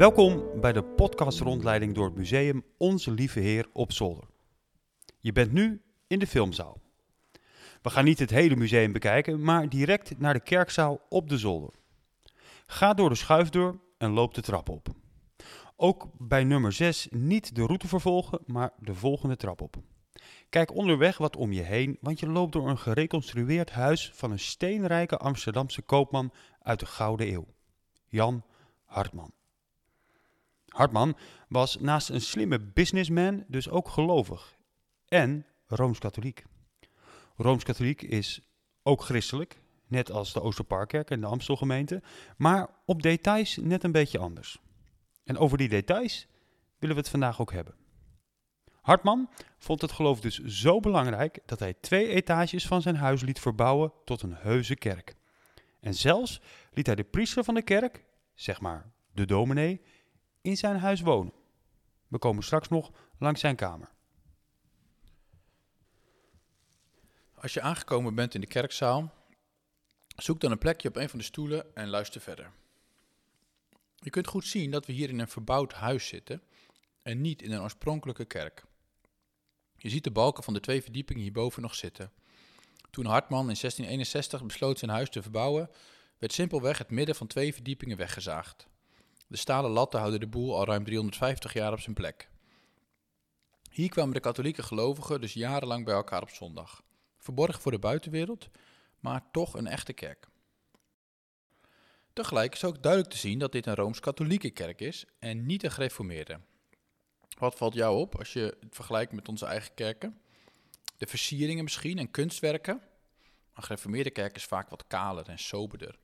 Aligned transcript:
Welkom 0.00 0.60
bij 0.60 0.72
de 0.72 0.84
podcastrondleiding 0.84 1.94
door 1.94 2.04
het 2.04 2.14
museum 2.14 2.64
Onze 2.76 3.10
Lieve 3.10 3.40
Heer 3.40 3.68
op 3.72 3.92
Zolder. 3.92 4.24
Je 5.18 5.32
bent 5.32 5.52
nu 5.52 5.82
in 6.06 6.18
de 6.18 6.26
filmzaal. 6.26 6.80
We 7.82 7.90
gaan 7.90 8.04
niet 8.04 8.18
het 8.18 8.30
hele 8.30 8.56
museum 8.56 8.92
bekijken, 8.92 9.42
maar 9.42 9.68
direct 9.68 10.18
naar 10.18 10.32
de 10.32 10.40
kerkzaal 10.40 11.00
op 11.08 11.28
de 11.28 11.38
zolder. 11.38 11.70
Ga 12.66 12.94
door 12.94 13.08
de 13.08 13.14
schuifdeur 13.14 13.78
en 13.98 14.10
loop 14.10 14.34
de 14.34 14.40
trap 14.40 14.68
op. 14.68 14.88
Ook 15.76 16.08
bij 16.18 16.44
nummer 16.44 16.72
6 16.72 17.08
niet 17.10 17.54
de 17.54 17.66
route 17.66 17.88
vervolgen, 17.88 18.40
maar 18.46 18.72
de 18.78 18.94
volgende 18.94 19.36
trap 19.36 19.60
op. 19.60 19.76
Kijk 20.48 20.74
onderweg 20.74 21.18
wat 21.18 21.36
om 21.36 21.52
je 21.52 21.62
heen, 21.62 21.98
want 22.00 22.20
je 22.20 22.28
loopt 22.28 22.52
door 22.52 22.68
een 22.68 22.78
gereconstrueerd 22.78 23.70
huis 23.70 24.10
van 24.14 24.30
een 24.30 24.38
steenrijke 24.38 25.16
Amsterdamse 25.16 25.82
koopman 25.82 26.32
uit 26.62 26.80
de 26.80 26.86
Gouden 26.86 27.32
Eeuw, 27.32 27.46
Jan 28.08 28.44
Hartman. 28.84 29.38
Hartman 30.70 31.16
was 31.48 31.80
naast 31.80 32.08
een 32.08 32.20
slimme 32.20 32.58
businessman 32.60 33.44
dus 33.48 33.68
ook 33.68 33.88
gelovig 33.88 34.56
en 35.08 35.46
rooms-katholiek. 35.66 36.44
Rooms-katholiek 37.36 38.02
is 38.02 38.40
ook 38.82 39.02
christelijk, 39.02 39.60
net 39.86 40.10
als 40.10 40.32
de 40.32 40.42
Oosterparkkerk 40.42 41.10
en 41.10 41.20
de 41.20 41.26
Amstelgemeente, 41.26 42.02
maar 42.36 42.68
op 42.84 43.02
details 43.02 43.56
net 43.56 43.84
een 43.84 43.92
beetje 43.92 44.18
anders. 44.18 44.58
En 45.24 45.38
over 45.38 45.58
die 45.58 45.68
details 45.68 46.26
willen 46.78 46.96
we 46.96 47.02
het 47.02 47.10
vandaag 47.10 47.40
ook 47.40 47.52
hebben. 47.52 47.74
Hartman 48.80 49.30
vond 49.58 49.80
het 49.80 49.92
geloof 49.92 50.20
dus 50.20 50.38
zo 50.38 50.80
belangrijk 50.80 51.38
dat 51.46 51.58
hij 51.58 51.74
twee 51.80 52.08
etages 52.08 52.66
van 52.66 52.82
zijn 52.82 52.96
huis 52.96 53.22
liet 53.22 53.40
verbouwen 53.40 53.92
tot 54.04 54.22
een 54.22 54.34
heuse 54.34 54.74
kerk. 54.74 55.14
En 55.80 55.94
zelfs 55.94 56.40
liet 56.72 56.86
hij 56.86 56.94
de 56.94 57.04
priester 57.04 57.44
van 57.44 57.54
de 57.54 57.62
kerk, 57.62 58.04
zeg 58.34 58.60
maar 58.60 58.92
de 59.12 59.26
dominee, 59.26 59.80
in 60.40 60.56
zijn 60.56 60.76
huis 60.76 61.00
wonen. 61.00 61.32
We 62.08 62.18
komen 62.18 62.42
straks 62.42 62.68
nog 62.68 62.90
langs 63.18 63.40
zijn 63.40 63.56
kamer. 63.56 63.88
Als 67.34 67.54
je 67.54 67.60
aangekomen 67.60 68.14
bent 68.14 68.34
in 68.34 68.40
de 68.40 68.46
kerkzaal, 68.46 69.14
zoek 70.16 70.40
dan 70.40 70.50
een 70.50 70.58
plekje 70.58 70.88
op 70.88 70.96
een 70.96 71.08
van 71.08 71.18
de 71.18 71.24
stoelen 71.24 71.74
en 71.74 71.88
luister 71.88 72.20
verder. 72.20 72.52
Je 73.94 74.10
kunt 74.10 74.26
goed 74.26 74.46
zien 74.46 74.70
dat 74.70 74.86
we 74.86 74.92
hier 74.92 75.08
in 75.08 75.18
een 75.18 75.28
verbouwd 75.28 75.72
huis 75.72 76.06
zitten 76.06 76.42
en 77.02 77.20
niet 77.20 77.42
in 77.42 77.52
een 77.52 77.60
oorspronkelijke 77.60 78.24
kerk. 78.24 78.64
Je 79.76 79.88
ziet 79.88 80.04
de 80.04 80.10
balken 80.10 80.42
van 80.42 80.54
de 80.54 80.60
twee 80.60 80.82
verdiepingen 80.82 81.22
hierboven 81.22 81.62
nog 81.62 81.74
zitten. 81.74 82.12
Toen 82.90 83.06
Hartman 83.06 83.40
in 83.40 83.56
1661 83.60 84.44
besloot 84.44 84.78
zijn 84.78 84.90
huis 84.90 85.10
te 85.10 85.22
verbouwen, 85.22 85.70
werd 86.18 86.32
simpelweg 86.32 86.78
het 86.78 86.90
midden 86.90 87.14
van 87.14 87.26
twee 87.26 87.54
verdiepingen 87.54 87.96
weggezaagd. 87.96 88.69
De 89.30 89.36
stalen 89.36 89.70
latten 89.70 89.98
houden 89.98 90.20
de 90.20 90.26
boel 90.26 90.56
al 90.56 90.64
ruim 90.64 90.84
350 90.84 91.52
jaar 91.52 91.72
op 91.72 91.80
zijn 91.80 91.94
plek. 91.94 92.28
Hier 93.70 93.88
kwamen 93.88 94.14
de 94.14 94.20
katholieke 94.20 94.62
gelovigen 94.62 95.20
dus 95.20 95.32
jarenlang 95.32 95.84
bij 95.84 95.94
elkaar 95.94 96.22
op 96.22 96.28
zondag. 96.28 96.82
Verborgen 97.18 97.60
voor 97.62 97.72
de 97.72 97.78
buitenwereld, 97.78 98.48
maar 99.00 99.30
toch 99.30 99.54
een 99.54 99.66
echte 99.66 99.92
kerk. 99.92 100.28
Tegelijk 102.12 102.52
is 102.54 102.64
ook 102.64 102.82
duidelijk 102.82 103.12
te 103.12 103.18
zien 103.18 103.38
dat 103.38 103.52
dit 103.52 103.66
een 103.66 103.74
rooms-katholieke 103.74 104.50
kerk 104.50 104.80
is 104.80 105.04
en 105.18 105.46
niet 105.46 105.62
een 105.62 105.70
gereformeerde. 105.70 106.40
Wat 107.38 107.54
valt 107.54 107.74
jou 107.74 107.98
op 107.98 108.18
als 108.18 108.32
je 108.32 108.56
het 108.60 108.74
vergelijkt 108.74 109.12
met 109.12 109.28
onze 109.28 109.46
eigen 109.46 109.74
kerken? 109.74 110.20
De 110.96 111.06
versieringen 111.06 111.64
misschien 111.64 111.98
en 111.98 112.10
kunstwerken. 112.10 112.82
Een 113.54 113.62
gereformeerde 113.62 114.10
kerk 114.10 114.36
is 114.36 114.44
vaak 114.44 114.70
wat 114.70 114.86
kaler 114.86 115.28
en 115.28 115.38
soberder. 115.38 115.98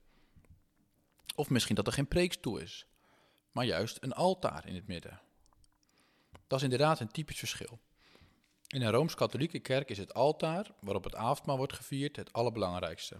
Of 1.34 1.50
misschien 1.50 1.74
dat 1.76 1.86
er 1.86 1.92
geen 1.92 2.08
preekstoel 2.08 2.58
is, 2.58 2.86
maar 3.56 3.64
juist 3.64 3.98
een 4.00 4.12
altaar 4.12 4.66
in 4.66 4.74
het 4.74 4.86
midden. 4.86 5.20
Dat 6.46 6.58
is 6.58 6.64
inderdaad 6.64 7.00
een 7.00 7.10
typisch 7.10 7.38
verschil. 7.38 7.80
In 8.66 8.82
een 8.82 8.90
rooms-katholieke 8.90 9.58
kerk 9.58 9.90
is 9.90 9.98
het 9.98 10.14
altaar, 10.14 10.70
waarop 10.80 11.04
het 11.04 11.14
avondmaal 11.14 11.56
wordt 11.56 11.72
gevierd, 11.72 12.16
het 12.16 12.32
allerbelangrijkste. 12.32 13.16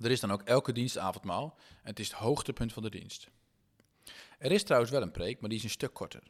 Er 0.00 0.10
is 0.10 0.20
dan 0.20 0.30
ook 0.30 0.42
elke 0.42 0.72
dienst 0.72 0.98
avondmaal 0.98 1.58
en 1.82 1.88
het 1.88 1.98
is 1.98 2.08
het 2.08 2.16
hoogtepunt 2.16 2.72
van 2.72 2.82
de 2.82 2.90
dienst. 2.90 3.30
Er 4.38 4.52
is 4.52 4.62
trouwens 4.62 4.92
wel 4.92 5.02
een 5.02 5.10
preek, 5.10 5.40
maar 5.40 5.48
die 5.48 5.58
is 5.58 5.64
een 5.64 5.70
stuk 5.70 5.94
korter. 5.94 6.22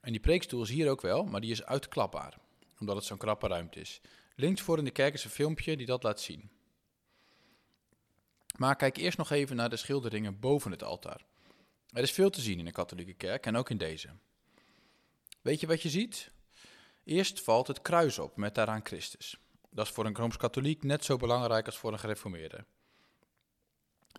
En 0.00 0.12
die 0.12 0.20
preekstoel 0.20 0.62
is 0.62 0.70
hier 0.70 0.90
ook 0.90 1.00
wel, 1.00 1.24
maar 1.24 1.40
die 1.40 1.50
is 1.50 1.64
uitklapbaar, 1.64 2.38
omdat 2.78 2.96
het 2.96 3.04
zo'n 3.04 3.18
krappe 3.18 3.46
ruimte 3.46 3.80
is. 3.80 4.00
Links 4.34 4.62
voor 4.62 4.78
in 4.78 4.84
de 4.84 4.90
kerk 4.90 5.14
is 5.14 5.24
een 5.24 5.30
filmpje 5.30 5.76
die 5.76 5.86
dat 5.86 6.02
laat 6.02 6.20
zien. 6.20 6.50
Maar 8.56 8.76
kijk 8.76 8.96
eerst 8.96 9.18
nog 9.18 9.30
even 9.30 9.56
naar 9.56 9.70
de 9.70 9.76
schilderingen 9.76 10.40
boven 10.40 10.70
het 10.70 10.82
altaar. 10.82 11.26
Er 11.92 12.02
is 12.02 12.12
veel 12.12 12.30
te 12.30 12.40
zien 12.40 12.58
in 12.58 12.66
een 12.66 12.72
katholieke 12.72 13.14
kerk 13.14 13.46
en 13.46 13.56
ook 13.56 13.70
in 13.70 13.78
deze. 13.78 14.08
Weet 15.42 15.60
je 15.60 15.66
wat 15.66 15.82
je 15.82 15.90
ziet? 15.90 16.30
Eerst 17.04 17.40
valt 17.40 17.66
het 17.66 17.82
kruis 17.82 18.18
op 18.18 18.36
met 18.36 18.54
daaraan 18.54 18.84
Christus. 18.84 19.38
Dat 19.70 19.86
is 19.86 19.92
voor 19.92 20.06
een 20.06 20.16
rooms-katholiek 20.16 20.82
net 20.82 21.04
zo 21.04 21.16
belangrijk 21.16 21.66
als 21.66 21.78
voor 21.78 21.92
een 21.92 21.98
gereformeerde. 21.98 22.64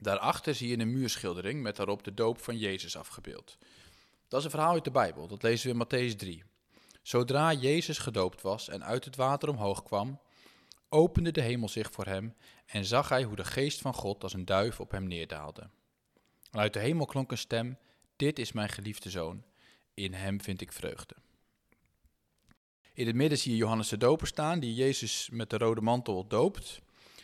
Daarachter 0.02 0.56
zie 0.56 0.70
je 0.70 0.80
een 0.80 0.92
muurschildering 0.92 1.62
met 1.62 1.76
daarop 1.76 2.04
de 2.04 2.14
doop 2.14 2.40
van 2.40 2.58
Jezus 2.58 2.98
afgebeeld. 2.98 3.58
Dat 4.28 4.40
is 4.40 4.46
een 4.46 4.52
verhaal 4.52 4.74
uit 4.74 4.84
de 4.84 4.92
Bijbel, 4.92 5.28
dat 5.28 5.44
lezen 5.44 5.68
we 5.68 5.78
in 5.78 5.86
Matthäus 5.86 6.16
3. 6.16 6.44
Zodra 7.02 7.54
Jezus 7.54 7.98
gedoopt 7.98 8.42
was 8.42 8.70
en 8.70 8.84
uit 8.84 9.06
het 9.06 9.16
water 9.16 9.50
omhoog 9.50 9.84
kwam, 9.84 10.20
opende 10.90 11.32
de 11.32 11.42
hemel 11.42 11.70
zich 11.70 11.92
voor 11.92 12.06
hem 12.06 12.36
en 12.66 12.86
zag 12.86 13.10
hij 13.10 13.24
hoe 13.24 13.36
de 13.36 13.46
geest 13.46 13.82
van 13.82 13.94
God 13.94 14.24
als 14.24 14.34
een 14.34 14.46
duif 14.46 14.80
op 14.80 14.92
hem 14.92 15.08
neerdaalde. 15.08 15.70
Uit 16.52 16.74
de 16.74 16.80
hemel 16.80 17.06
klonk 17.06 17.32
een 17.32 17.38
stem: 17.38 17.78
Dit 18.16 18.40
is 18.40 18.52
mijn 18.52 18.70
geliefde 18.70 19.10
zoon, 19.10 19.44
in 19.94 20.14
hem 20.14 20.42
vind 20.42 20.62
ik 20.62 20.72
vreugde. 20.72 21.16
In 22.94 23.08
het 23.08 23.16
midden 23.16 23.38
zie 23.38 23.52
je 23.52 23.58
Johannes 23.58 23.88
de 23.88 23.98
Doper 23.98 24.28
staan, 24.28 24.60
die 24.60 24.74
Jezus 24.74 25.30
met 25.32 25.50
de 25.50 25.58
rode 25.58 25.82
mantel 25.82 26.28
doopt. 26.28 26.82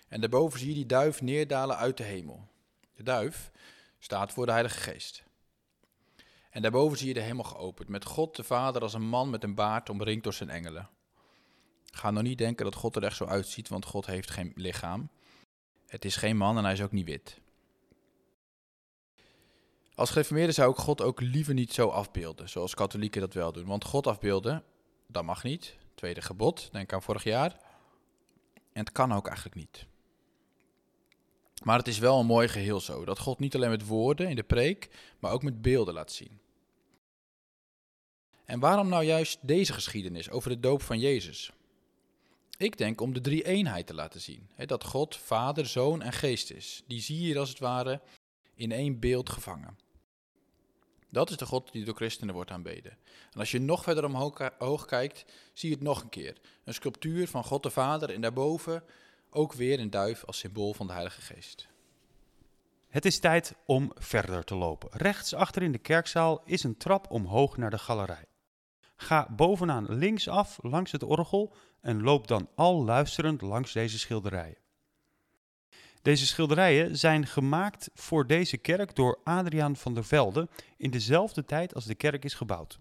En 0.07 0.21
daarboven 0.21 0.59
zie 0.59 0.67
je 0.67 0.73
die 0.73 0.85
duif 0.85 1.21
neerdalen 1.21 1.77
uit 1.77 1.97
de 1.97 2.03
hemel. 2.03 2.47
De 2.93 3.03
duif 3.03 3.51
staat 3.99 4.33
voor 4.33 4.45
de 4.45 4.51
Heilige 4.51 4.79
Geest. 4.79 5.23
En 6.49 6.61
daarboven 6.61 6.97
zie 6.97 7.07
je 7.07 7.13
de 7.13 7.19
hemel 7.19 7.43
geopend, 7.43 7.89
met 7.89 8.05
God 8.05 8.35
de 8.35 8.43
Vader 8.43 8.81
als 8.81 8.93
een 8.93 9.07
man 9.07 9.29
met 9.29 9.43
een 9.43 9.55
baard 9.55 9.89
omringd 9.89 10.23
door 10.23 10.33
zijn 10.33 10.49
engelen. 10.49 10.89
Ga 11.91 12.11
nou 12.11 12.23
niet 12.23 12.37
denken 12.37 12.65
dat 12.65 12.75
God 12.75 12.95
er 12.95 13.03
echt 13.03 13.15
zo 13.15 13.25
uitziet, 13.25 13.67
want 13.67 13.85
God 13.85 14.05
heeft 14.05 14.31
geen 14.31 14.51
lichaam. 14.55 15.09
Het 15.87 16.05
is 16.05 16.15
geen 16.15 16.37
man 16.37 16.57
en 16.57 16.63
hij 16.63 16.73
is 16.73 16.81
ook 16.81 16.91
niet 16.91 17.05
wit. 17.05 17.41
Als 19.95 20.09
gereformeerde 20.09 20.51
zou 20.51 20.71
ik 20.71 20.77
God 20.77 21.01
ook 21.01 21.21
liever 21.21 21.53
niet 21.53 21.73
zo 21.73 21.87
afbeelden, 21.87 22.49
zoals 22.49 22.73
katholieken 22.73 23.21
dat 23.21 23.33
wel 23.33 23.51
doen. 23.51 23.65
Want 23.65 23.83
God 23.83 24.07
afbeelden, 24.07 24.63
dat 25.07 25.23
mag 25.23 25.43
niet. 25.43 25.75
Tweede 25.95 26.21
gebod, 26.21 26.69
denk 26.71 26.93
aan 26.93 27.01
vorig 27.01 27.23
jaar. 27.23 27.51
En 28.53 28.83
het 28.83 28.91
kan 28.91 29.13
ook 29.13 29.27
eigenlijk 29.27 29.55
niet. 29.55 29.85
Maar 31.63 31.77
het 31.77 31.87
is 31.87 31.99
wel 31.99 32.19
een 32.19 32.25
mooi 32.25 32.47
geheel 32.47 32.79
zo, 32.79 33.05
dat 33.05 33.19
God 33.19 33.39
niet 33.39 33.55
alleen 33.55 33.69
met 33.69 33.87
woorden 33.87 34.29
in 34.29 34.35
de 34.35 34.43
preek, 34.43 34.89
maar 35.19 35.31
ook 35.31 35.43
met 35.43 35.61
beelden 35.61 35.93
laat 35.93 36.11
zien. 36.11 36.39
En 38.45 38.59
waarom 38.59 38.89
nou 38.89 39.03
juist 39.03 39.39
deze 39.41 39.73
geschiedenis 39.73 40.29
over 40.29 40.49
de 40.49 40.59
doop 40.59 40.81
van 40.81 40.99
Jezus? 40.99 41.51
Ik 42.57 42.77
denk 42.77 43.01
om 43.01 43.13
de 43.13 43.21
drie 43.21 43.43
eenheid 43.43 43.87
te 43.87 43.93
laten 43.93 44.21
zien. 44.21 44.49
dat 44.65 44.83
God, 44.83 45.15
Vader, 45.17 45.65
Zoon 45.65 46.01
en 46.01 46.13
Geest 46.13 46.51
is. 46.51 46.83
Die 46.87 47.01
zie 47.01 47.21
je 47.21 47.39
als 47.39 47.49
het 47.49 47.59
ware 47.59 48.01
in 48.55 48.71
één 48.71 48.99
beeld 48.99 49.29
gevangen. 49.29 49.77
Dat 51.15 51.29
is 51.29 51.37
de 51.37 51.45
God 51.45 51.71
die 51.71 51.85
door 51.85 51.95
christenen 51.95 52.33
wordt 52.33 52.51
aanbeden. 52.51 52.91
En 53.31 53.39
als 53.39 53.51
je 53.51 53.59
nog 53.59 53.83
verder 53.83 54.05
omhoog 54.05 54.85
kijkt, 54.85 55.25
zie 55.53 55.69
je 55.69 55.75
het 55.75 55.83
nog 55.83 56.01
een 56.01 56.09
keer. 56.09 56.37
Een 56.63 56.73
sculptuur 56.73 57.27
van 57.27 57.43
God 57.43 57.63
de 57.63 57.69
Vader 57.69 58.09
en 58.09 58.21
daarboven 58.21 58.83
ook 59.29 59.53
weer 59.53 59.79
een 59.79 59.89
duif 59.89 60.25
als 60.25 60.37
symbool 60.37 60.73
van 60.73 60.87
de 60.87 60.93
Heilige 60.93 61.21
Geest. 61.21 61.67
Het 62.87 63.05
is 63.05 63.19
tijd 63.19 63.55
om 63.65 63.91
verder 63.95 64.43
te 64.43 64.55
lopen. 64.55 64.89
Rechts 64.91 65.33
achter 65.33 65.61
in 65.61 65.71
de 65.71 65.77
kerkzaal 65.77 66.41
is 66.45 66.63
een 66.63 66.77
trap 66.77 67.11
omhoog 67.11 67.57
naar 67.57 67.69
de 67.69 67.77
galerij. 67.77 68.25
Ga 68.95 69.27
bovenaan 69.35 69.85
linksaf 69.89 70.59
langs 70.61 70.91
het 70.91 71.03
orgel 71.03 71.53
en 71.81 72.03
loop 72.03 72.27
dan 72.27 72.49
al 72.55 72.83
luisterend 72.83 73.41
langs 73.41 73.73
deze 73.73 73.99
schilderijen. 73.99 74.64
Deze 76.05 76.25
schilderijen 76.25 76.97
zijn 76.97 77.27
gemaakt 77.27 77.89
voor 77.93 78.27
deze 78.27 78.57
kerk 78.57 78.95
door 78.95 79.19
Adriaan 79.23 79.75
van 79.75 79.93
der 79.93 80.05
Velde 80.05 80.47
in 80.77 80.91
dezelfde 80.91 81.45
tijd 81.45 81.75
als 81.75 81.85
de 81.85 81.95
kerk 81.95 82.23
is 82.25 82.33
gebouwd. 82.33 82.79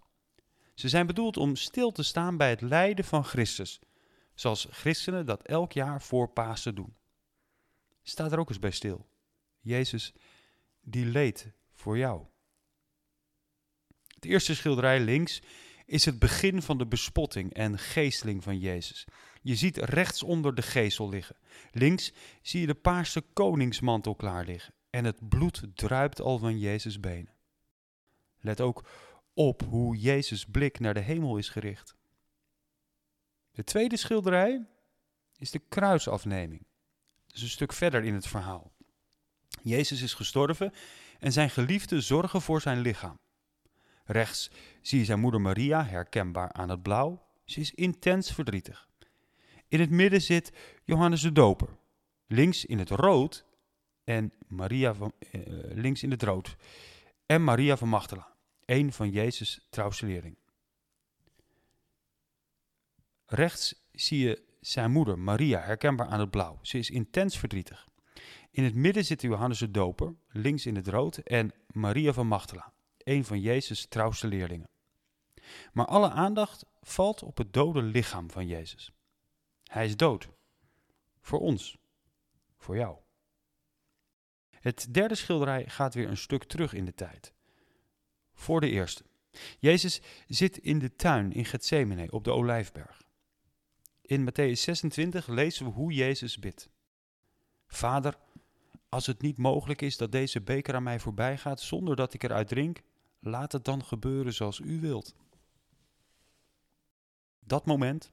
Ze 0.75 0.89
zijn 0.89 1.07
bedoeld 1.07 1.37
om 1.37 1.57
stil 1.57 1.93
te 1.93 2.03
staan 2.03 2.37
bij 2.37 2.51
het 2.51 2.61
lijden 2.61 3.05
van 3.05 3.25
Christus, 3.25 3.81
zoals 4.35 4.67
christenen 4.71 5.27
dat 5.27 5.43
elk 5.43 5.73
jaar 5.73 6.03
voor 6.03 6.29
Pasen 6.29 6.75
doen. 6.75 6.97
Sta 8.03 8.31
er 8.31 8.39
ook 8.39 8.49
eens 8.49 8.59
bij 8.59 8.71
stil. 8.71 9.07
Jezus, 9.61 10.13
die 10.81 11.07
leed 11.07 11.53
voor 11.73 11.99
jou. 11.99 12.25
Het 14.15 14.25
eerste 14.25 14.55
schilderij 14.55 15.01
links 15.01 15.41
is 15.95 16.05
het 16.05 16.19
begin 16.19 16.63
van 16.63 16.79
de 16.79 16.87
bespotting 16.87 17.53
en 17.53 17.79
geesteling 17.79 18.43
van 18.43 18.59
Jezus. 18.59 19.05
Je 19.43 19.57
ziet 19.57 19.77
rechtsonder 19.77 20.55
de 20.55 20.63
geestel 20.63 21.09
liggen. 21.09 21.37
Links 21.73 22.13
zie 22.43 22.61
je 22.61 22.67
de 22.67 22.75
paarse 22.75 23.21
koningsmantel 23.21 24.15
klaar 24.15 24.45
liggen. 24.45 24.75
En 24.91 25.05
het 25.05 25.29
bloed 25.29 25.63
druipt 25.75 26.21
al 26.21 26.39
van 26.39 26.59
Jezus' 26.59 27.01
benen. 27.01 27.35
Let 28.41 28.61
ook 28.61 28.89
op 29.35 29.63
hoe 29.63 29.97
Jezus' 29.97 30.45
blik 30.45 30.79
naar 30.79 30.95
de 30.95 31.01
hemel 31.01 31.37
is 31.37 31.49
gericht. 31.49 31.97
De 33.53 33.65
tweede 33.65 33.97
schilderij 33.97 34.67
is 35.37 35.51
de 35.51 35.63
kruisafneming. 35.69 36.67
Dat 37.27 37.37
is 37.37 37.43
een 37.43 37.49
stuk 37.49 37.73
verder 37.73 38.05
in 38.05 38.15
het 38.15 38.27
verhaal. 38.27 38.73
Jezus 39.63 40.03
is 40.03 40.15
gestorven 40.15 40.73
en 41.19 41.33
zijn 41.33 41.51
geliefden 41.51 42.03
zorgen 42.03 42.43
voor 42.43 42.61
zijn 42.61 42.81
lichaam. 42.81 43.23
Rechts 44.05 44.51
zie 44.81 44.99
je 44.99 45.05
zijn 45.05 45.21
moeder 45.21 45.41
Maria, 45.41 45.85
herkenbaar 45.85 46.53
aan 46.53 46.69
het 46.69 46.83
blauw. 46.83 47.27
Ze 47.45 47.61
is 47.61 47.75
intens 47.75 48.33
verdrietig. 48.33 48.89
In 49.69 49.81
het 49.81 49.91
midden 49.91 50.23
zit 50.23 50.53
Johannes 50.85 51.21
de 51.21 51.33
Doper. 51.33 51.69
Links 52.27 52.65
in 52.65 52.79
het 52.79 52.91
rood 52.91 53.45
en 54.05 54.33
Maria 54.47 54.95
van, 54.95 55.13
eh, 55.19 55.41
links 55.75 56.03
in 56.03 56.11
het 56.11 56.23
rood. 56.23 56.57
En 57.27 57.45
Maria 57.45 57.77
van 57.77 57.89
Magdala, 57.89 58.35
een 58.65 58.93
van 58.93 59.11
Jezus' 59.11 59.67
trouwste 59.71 60.07
leerlingen. 60.07 60.39
Rechts 63.27 63.89
zie 63.93 64.19
je 64.19 64.43
zijn 64.61 64.91
moeder 64.91 65.19
Maria, 65.19 65.61
herkenbaar 65.61 66.07
aan 66.07 66.21
het 66.21 66.31
blauw. 66.31 66.59
Ze 66.63 66.79
is 66.79 66.91
intens 66.91 67.39
verdrietig. 67.39 67.89
In 68.51 68.65
het 68.65 68.75
midden 68.75 69.05
zit 69.05 69.23
Johannes 69.23 69.59
de 69.59 69.71
Doper, 69.71 70.15
links 70.29 70.67
in 70.67 70.77
het 70.77 70.89
rood, 70.89 71.17
en 71.17 71.53
Maria 71.67 72.13
van 72.13 72.27
Magdala, 72.27 72.73
een 73.05 73.25
van 73.25 73.41
Jezus' 73.41 73.87
trouwste 73.87 74.27
leerlingen. 74.27 74.69
Maar 75.73 75.87
alle 75.87 76.11
aandacht 76.11 76.67
valt 76.83 77.23
op 77.23 77.37
het 77.37 77.53
dode 77.53 77.83
lichaam 77.83 78.31
van 78.31 78.47
Jezus. 78.47 78.93
Hij 79.65 79.85
is 79.85 79.97
dood. 79.97 80.29
Voor 81.21 81.41
ons. 81.41 81.79
Voor 82.57 82.77
jou. 82.77 82.97
Het 84.51 84.95
derde 84.95 85.15
schilderij 85.15 85.65
gaat 85.67 85.95
weer 85.95 86.09
een 86.09 86.17
stuk 86.17 86.45
terug 86.45 86.73
in 86.73 86.85
de 86.85 86.95
tijd. 86.95 87.33
Voor 88.35 88.61
de 88.61 88.71
eerste. 88.71 89.05
Jezus 89.59 90.01
zit 90.29 90.59
in 90.59 90.79
de 90.79 90.97
tuin 90.97 91.33
in 91.33 91.45
Gethsemane 91.45 92.11
op 92.11 92.25
de 92.25 92.31
Olijfberg. 92.31 93.03
In 94.01 94.31
Matthäus 94.31 94.61
26 94.61 95.27
lezen 95.27 95.67
we 95.67 95.73
hoe 95.73 95.93
Jezus 95.93 96.39
bidt. 96.39 96.69
Vader, 97.67 98.19
als 98.89 99.07
het 99.07 99.23
niet 99.23 99.37
mogelijk 99.37 99.83
is 99.83 99.97
dat 99.97 100.13
deze 100.13 100.41
beker 100.41 100.75
aan 100.75 100.83
mij 100.83 101.01
voorbij 101.01 101.39
gaat 101.39 101.61
zonder 101.61 101.97
dat 101.97 102.15
ik 102.15 102.23
eruit 102.23 102.49
drink, 102.49 102.81
laat 103.27 103.53
het 103.53 103.65
dan 103.65 103.85
gebeuren 103.85 104.35
zoals 104.35 104.59
u 104.59 104.81
wilt. 104.81 105.15
Dat 107.41 107.67
moment 107.67 108.13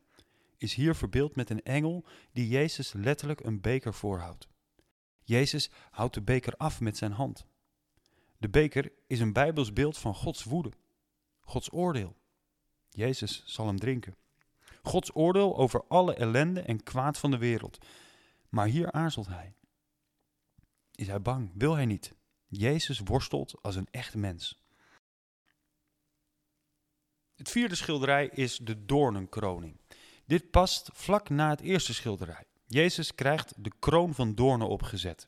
is 0.58 0.74
hier 0.74 0.96
verbeeld 0.96 1.36
met 1.36 1.50
een 1.50 1.64
engel 1.64 2.06
die 2.32 2.48
Jezus 2.48 2.94
letterlijk 2.94 3.40
een 3.40 3.62
beker 3.62 3.94
voorhoudt. 3.94 4.48
Jezus 5.24 5.70
houdt 5.92 6.14
de 6.14 6.22
beker 6.22 6.54
af 6.54 6.80
met 6.80 6.98
zijn 6.98 7.12
hand. 7.12 7.46
De 8.38 8.50
beker 8.50 8.92
is 9.08 9.20
een 9.20 9.34
bijbels 9.34 9.74
beeld 9.74 9.98
van 9.98 10.16
Gods 10.16 10.44
woede, 10.44 10.72
Gods 11.42 11.72
oordeel. 11.72 12.16
Jezus 12.90 13.44
zal 13.46 13.68
hem 13.68 13.80
drinken. 13.80 14.16
Gods 14.84 15.16
oordeel 15.16 15.58
over 15.58 15.84
alle 15.88 16.14
ellende 16.14 16.62
en 16.62 16.84
kwaad 16.84 17.18
van 17.18 17.32
de 17.32 17.38
wereld. 17.38 17.86
Maar 18.50 18.68
hier 18.68 18.92
aarzelt 18.92 19.28
hij. 19.28 19.54
Is 20.92 21.08
hij 21.08 21.22
bang? 21.22 21.52
Wil 21.54 21.76
hij 21.76 21.86
niet? 21.86 22.14
Jezus 22.48 23.00
worstelt 23.00 23.62
als 23.62 23.76
een 23.76 23.88
echt 23.92 24.16
mens. 24.16 24.61
Het 27.42 27.50
vierde 27.50 27.76
schilderij 27.76 28.30
is 28.34 28.58
de 28.58 28.86
doornenkroning. 28.86 29.80
Dit 30.26 30.52
past 30.52 30.90
vlak 30.94 31.30
na 31.30 31.50
het 31.50 31.62
eerste 31.62 31.94
schilderij. 31.94 32.46
Jezus 32.68 33.16
krijgt 33.16 33.54
de 33.64 33.72
kroon 33.80 34.14
van 34.14 34.36
doornen 34.36 34.68
opgezet. 34.68 35.28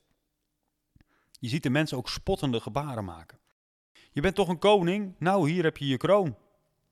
Je 1.39 1.47
ziet 1.47 1.63
de 1.63 1.69
mensen 1.69 1.97
ook 1.97 2.09
spottende 2.09 2.59
gebaren 2.59 3.05
maken. 3.05 3.39
Je 4.11 4.21
bent 4.21 4.35
toch 4.35 4.47
een 4.47 4.59
koning? 4.59 5.15
Nou, 5.19 5.49
hier 5.49 5.63
heb 5.63 5.77
je 5.77 5.87
je 5.87 5.97
kroon. 5.97 6.37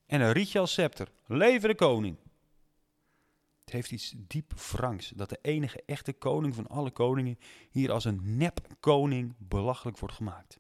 En 0.05 0.21
een 0.21 0.31
rietje 0.31 0.59
als 0.59 0.71
scepter. 0.71 1.11
Leven 1.25 1.69
de 1.69 1.75
koning. 1.75 2.17
Het 3.63 3.73
heeft 3.73 3.91
iets 3.91 4.13
diep 4.17 4.53
Franks 4.55 5.09
dat 5.09 5.29
de 5.29 5.39
enige 5.41 5.83
echte 5.85 6.13
koning 6.13 6.55
van 6.55 6.67
alle 6.67 6.91
koningen 6.91 7.39
hier 7.69 7.91
als 7.91 8.05
een 8.05 8.37
nep 8.37 8.67
koning 8.79 9.35
belachelijk 9.37 9.97
wordt 9.97 10.15
gemaakt. 10.15 10.59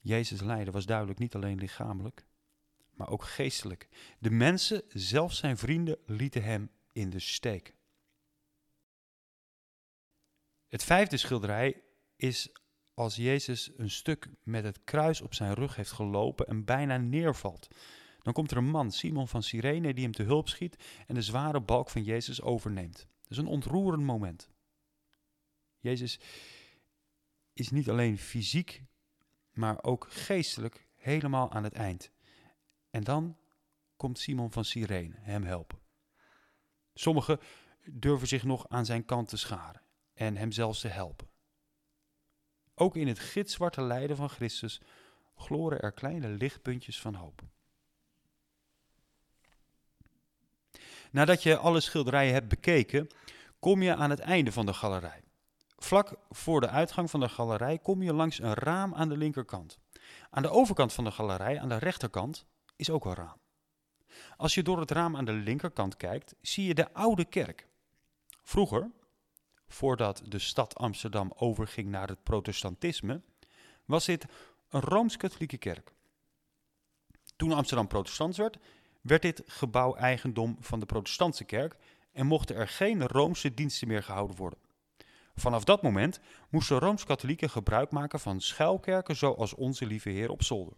Jezus 0.00 0.40
lijden 0.40 0.72
was 0.72 0.86
duidelijk 0.86 1.18
niet 1.18 1.34
alleen 1.34 1.58
lichamelijk, 1.58 2.24
maar 2.94 3.08
ook 3.08 3.24
geestelijk. 3.24 3.88
De 4.18 4.30
mensen, 4.30 4.82
zelfs 4.88 5.38
zijn 5.38 5.56
vrienden, 5.56 5.98
lieten 6.06 6.42
hem 6.42 6.70
in 6.92 7.10
de 7.10 7.18
steek. 7.18 7.74
Het 10.68 10.84
vijfde 10.84 11.16
schilderij 11.16 11.82
is 12.16 12.52
als 12.94 13.16
Jezus 13.16 13.70
een 13.76 13.90
stuk 13.90 14.28
met 14.42 14.64
het 14.64 14.84
kruis 14.84 15.20
op 15.20 15.34
zijn 15.34 15.54
rug 15.54 15.76
heeft 15.76 15.92
gelopen 15.92 16.46
en 16.46 16.64
bijna 16.64 16.96
neervalt. 16.96 17.68
Dan 18.22 18.32
komt 18.32 18.50
er 18.50 18.56
een 18.56 18.70
man, 18.70 18.92
Simon 18.92 19.28
van 19.28 19.42
Cyrene, 19.42 19.94
die 19.94 20.04
hem 20.04 20.12
te 20.12 20.22
hulp 20.22 20.48
schiet 20.48 20.76
en 21.06 21.14
de 21.14 21.22
zware 21.22 21.60
balk 21.60 21.90
van 21.90 22.02
Jezus 22.02 22.42
overneemt. 22.42 22.96
Dat 22.96 23.30
is 23.30 23.36
een 23.36 23.46
ontroerend 23.46 24.02
moment. 24.02 24.50
Jezus 25.78 26.20
is 27.52 27.70
niet 27.70 27.90
alleen 27.90 28.18
fysiek, 28.18 28.82
maar 29.52 29.82
ook 29.82 30.06
geestelijk 30.10 30.86
helemaal 30.94 31.52
aan 31.52 31.64
het 31.64 31.72
eind. 31.72 32.10
En 32.92 33.04
dan 33.04 33.36
komt 33.96 34.18
Simon 34.18 34.52
van 34.52 34.64
Cyrene 34.64 35.14
hem 35.18 35.44
helpen. 35.44 35.78
Sommigen 36.94 37.40
durven 37.84 38.28
zich 38.28 38.44
nog 38.44 38.68
aan 38.68 38.84
zijn 38.84 39.04
kant 39.04 39.28
te 39.28 39.36
scharen 39.36 39.82
en 40.14 40.36
hem 40.36 40.52
zelfs 40.52 40.80
te 40.80 40.88
helpen. 40.88 41.28
Ook 42.74 42.96
in 42.96 43.08
het 43.08 43.18
gitzwarte 43.18 43.82
lijden 43.82 44.16
van 44.16 44.28
Christus 44.28 44.80
gloren 45.36 45.80
er 45.80 45.92
kleine 45.92 46.28
lichtpuntjes 46.28 47.00
van 47.00 47.14
hoop. 47.14 47.42
Nadat 51.10 51.42
je 51.42 51.56
alle 51.56 51.80
schilderijen 51.80 52.32
hebt 52.32 52.48
bekeken, 52.48 53.06
kom 53.58 53.82
je 53.82 53.94
aan 53.94 54.10
het 54.10 54.20
einde 54.20 54.52
van 54.52 54.66
de 54.66 54.74
galerij. 54.74 55.22
Vlak 55.76 56.16
voor 56.30 56.60
de 56.60 56.68
uitgang 56.68 57.10
van 57.10 57.20
de 57.20 57.28
galerij 57.28 57.78
kom 57.78 58.02
je 58.02 58.12
langs 58.12 58.38
een 58.38 58.54
raam 58.54 58.94
aan 58.94 59.08
de 59.08 59.16
linkerkant. 59.16 59.78
Aan 60.30 60.42
de 60.42 60.50
overkant 60.50 60.92
van 60.92 61.04
de 61.04 61.10
galerij, 61.10 61.60
aan 61.60 61.68
de 61.68 61.78
rechterkant, 61.78 62.46
is 62.76 62.90
ook 62.90 63.04
een 63.04 63.14
raam. 63.14 63.40
Als 64.36 64.54
je 64.54 64.62
door 64.62 64.80
het 64.80 64.90
raam 64.90 65.16
aan 65.16 65.24
de 65.24 65.32
linkerkant 65.32 65.96
kijkt, 65.96 66.34
zie 66.40 66.66
je 66.66 66.74
de 66.74 66.92
oude 66.92 67.24
kerk. 67.24 67.66
Vroeger, 68.42 68.90
voordat 69.66 70.22
de 70.24 70.38
stad 70.38 70.74
Amsterdam 70.76 71.32
overging 71.36 71.88
naar 71.88 72.08
het 72.08 72.22
protestantisme, 72.22 73.20
was 73.84 74.04
dit 74.04 74.26
een 74.68 74.80
rooms-katholieke 74.80 75.58
kerk. 75.58 75.92
Toen 77.36 77.52
Amsterdam 77.52 77.86
protestants 77.86 78.38
werd, 78.38 78.58
werd 79.00 79.22
dit 79.22 79.42
gebouw 79.46 79.94
eigendom 79.94 80.56
van 80.60 80.80
de 80.80 80.86
protestantse 80.86 81.44
kerk 81.44 81.76
en 82.12 82.26
mochten 82.26 82.56
er 82.56 82.68
geen 82.68 83.06
roomse 83.06 83.54
diensten 83.54 83.88
meer 83.88 84.02
gehouden 84.02 84.36
worden. 84.36 84.58
Vanaf 85.34 85.64
dat 85.64 85.82
moment 85.82 86.20
moesten 86.48 86.78
rooms-katholieken 86.78 87.50
gebruik 87.50 87.90
maken 87.90 88.20
van 88.20 88.40
schuilkerken 88.40 89.16
zoals 89.16 89.54
Onze 89.54 89.86
Lieve 89.86 90.10
Heer 90.10 90.30
op 90.30 90.42
zolder. 90.42 90.76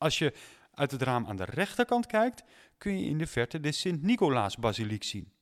Als 0.00 0.18
je 0.18 0.32
uit 0.74 0.90
het 0.90 1.02
raam 1.02 1.26
aan 1.26 1.36
de 1.36 1.44
rechterkant 1.44 2.06
kijkt, 2.06 2.42
kun 2.78 2.98
je 2.98 3.06
in 3.06 3.18
de 3.18 3.26
verte 3.26 3.60
de 3.60 3.72
Sint-Nicolaas-basiliek 3.72 5.04
zien. 5.04 5.32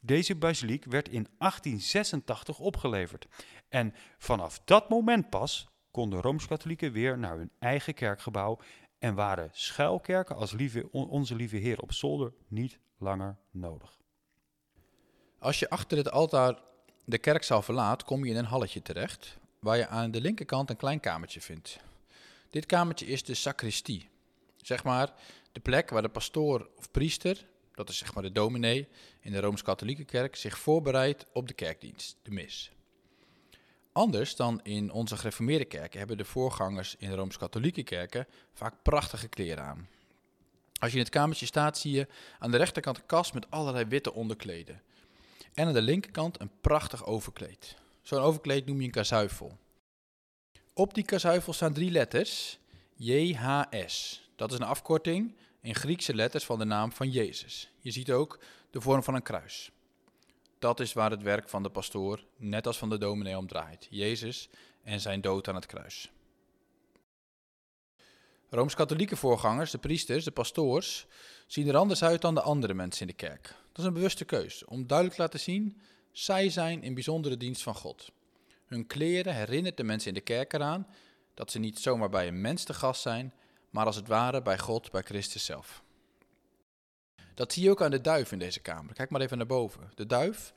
Deze 0.00 0.36
basiliek 0.36 0.84
werd 0.84 1.08
in 1.08 1.26
1886 1.38 2.58
opgeleverd 2.58 3.26
en 3.68 3.94
vanaf 4.18 4.60
dat 4.64 4.88
moment 4.88 5.30
pas 5.30 5.68
konden 5.90 6.20
Rooms-Katholieken 6.20 6.92
weer 6.92 7.18
naar 7.18 7.36
hun 7.36 7.50
eigen 7.58 7.94
kerkgebouw 7.94 8.58
en 8.98 9.14
waren 9.14 9.50
schuilkerken 9.52 10.36
als 10.36 10.52
lieve, 10.52 10.90
onze 10.90 11.34
lieve 11.34 11.56
Heer 11.56 11.80
op 11.80 11.92
zolder 11.92 12.32
niet 12.48 12.78
langer 12.98 13.36
nodig. 13.50 13.98
Als 15.38 15.58
je 15.58 15.70
achter 15.70 15.98
het 15.98 16.10
altaar 16.10 16.58
de 17.04 17.18
kerkzaal 17.18 17.62
verlaat, 17.62 18.04
kom 18.04 18.24
je 18.24 18.30
in 18.30 18.36
een 18.36 18.44
halletje 18.44 18.82
terecht, 18.82 19.38
waar 19.58 19.76
je 19.76 19.86
aan 19.86 20.10
de 20.10 20.20
linkerkant 20.20 20.70
een 20.70 20.76
klein 20.76 21.00
kamertje 21.00 21.40
vindt. 21.40 21.80
Dit 22.50 22.66
kamertje 22.66 23.06
is 23.06 23.24
de 23.24 23.34
sacristie, 23.34 24.08
zeg 24.56 24.84
maar 24.84 25.12
de 25.52 25.60
plek 25.60 25.90
waar 25.90 26.02
de 26.02 26.08
pastoor 26.08 26.68
of 26.76 26.90
priester, 26.90 27.46
dat 27.74 27.88
is 27.88 27.98
zeg 27.98 28.14
maar 28.14 28.22
de 28.22 28.32
dominee 28.32 28.88
in 29.20 29.32
de 29.32 29.40
Rooms-Katholieke 29.40 30.04
kerk, 30.04 30.36
zich 30.36 30.58
voorbereidt 30.58 31.26
op 31.32 31.48
de 31.48 31.54
kerkdienst, 31.54 32.16
de 32.22 32.30
mis. 32.30 32.70
Anders 33.92 34.36
dan 34.36 34.60
in 34.62 34.92
onze 34.92 35.16
gereformeerde 35.16 35.64
kerken 35.64 35.98
hebben 35.98 36.16
de 36.16 36.24
voorgangers 36.24 36.96
in 36.98 37.08
de 37.08 37.14
Rooms-Katholieke 37.14 37.82
kerken 37.82 38.26
vaak 38.52 38.74
prachtige 38.82 39.28
kleren 39.28 39.64
aan. 39.64 39.88
Als 40.78 40.90
je 40.90 40.96
in 40.96 41.02
het 41.02 41.12
kamertje 41.12 41.46
staat, 41.46 41.78
zie 41.78 41.92
je 41.92 42.06
aan 42.38 42.50
de 42.50 42.56
rechterkant 42.56 42.96
een 42.96 43.06
kast 43.06 43.34
met 43.34 43.50
allerlei 43.50 43.84
witte 43.84 44.12
onderkleden. 44.12 44.82
En 45.54 45.66
aan 45.66 45.72
de 45.72 45.82
linkerkant 45.82 46.40
een 46.40 46.50
prachtig 46.60 47.06
overkleed. 47.06 47.76
Zo'n 48.02 48.20
overkleed 48.20 48.66
noem 48.66 48.78
je 48.78 48.84
een 48.84 48.90
kazuifel. 48.90 49.58
Op 50.80 50.94
die 50.94 51.04
kazuifel 51.04 51.52
staan 51.52 51.72
drie 51.72 51.90
letters, 51.90 52.58
JHS. 52.94 54.22
Dat 54.36 54.52
is 54.52 54.58
een 54.58 54.64
afkorting 54.64 55.36
in 55.60 55.74
Griekse 55.74 56.14
letters 56.14 56.44
van 56.44 56.58
de 56.58 56.64
naam 56.64 56.92
van 56.92 57.10
Jezus. 57.10 57.70
Je 57.80 57.90
ziet 57.90 58.10
ook 58.10 58.38
de 58.70 58.80
vorm 58.80 59.02
van 59.02 59.14
een 59.14 59.22
kruis. 59.22 59.70
Dat 60.58 60.80
is 60.80 60.92
waar 60.92 61.10
het 61.10 61.22
werk 61.22 61.48
van 61.48 61.62
de 61.62 61.70
pastoor, 61.70 62.24
net 62.36 62.66
als 62.66 62.78
van 62.78 62.88
de 62.88 62.98
dominee, 62.98 63.36
om 63.36 63.46
draait. 63.46 63.86
Jezus 63.90 64.48
en 64.82 65.00
zijn 65.00 65.20
dood 65.20 65.48
aan 65.48 65.54
het 65.54 65.66
kruis. 65.66 66.10
Rooms-katholieke 68.48 69.16
voorgangers, 69.16 69.70
de 69.70 69.78
priesters, 69.78 70.24
de 70.24 70.30
pastoors, 70.30 71.06
zien 71.46 71.68
er 71.68 71.76
anders 71.76 72.02
uit 72.02 72.20
dan 72.20 72.34
de 72.34 72.42
andere 72.42 72.74
mensen 72.74 73.00
in 73.00 73.06
de 73.06 73.26
kerk. 73.26 73.42
Dat 73.42 73.78
is 73.78 73.84
een 73.84 73.92
bewuste 73.92 74.24
keus, 74.24 74.64
om 74.64 74.86
duidelijk 74.86 75.16
te 75.16 75.22
laten 75.22 75.40
zien, 75.40 75.80
zij 76.12 76.50
zijn 76.50 76.82
in 76.82 76.94
bijzondere 76.94 77.36
dienst 77.36 77.62
van 77.62 77.74
God. 77.74 78.12
Hun 78.70 78.86
kleren 78.86 79.34
herinnert 79.34 79.76
de 79.76 79.84
mensen 79.84 80.08
in 80.08 80.14
de 80.14 80.20
kerk 80.20 80.52
eraan 80.52 80.86
dat 81.34 81.50
ze 81.50 81.58
niet 81.58 81.78
zomaar 81.78 82.08
bij 82.08 82.28
een 82.28 82.40
mens 82.40 82.64
te 82.64 82.74
gast 82.74 83.02
zijn, 83.02 83.34
maar 83.70 83.86
als 83.86 83.96
het 83.96 84.06
ware 84.06 84.42
bij 84.42 84.58
God, 84.58 84.90
bij 84.90 85.02
Christus 85.02 85.44
zelf. 85.44 85.82
Dat 87.34 87.52
zie 87.52 87.62
je 87.62 87.70
ook 87.70 87.82
aan 87.82 87.90
de 87.90 88.00
duif 88.00 88.32
in 88.32 88.38
deze 88.38 88.60
kamer. 88.60 88.94
Kijk 88.94 89.10
maar 89.10 89.20
even 89.20 89.36
naar 89.36 89.46
boven. 89.46 89.92
De 89.94 90.06
duif, 90.06 90.52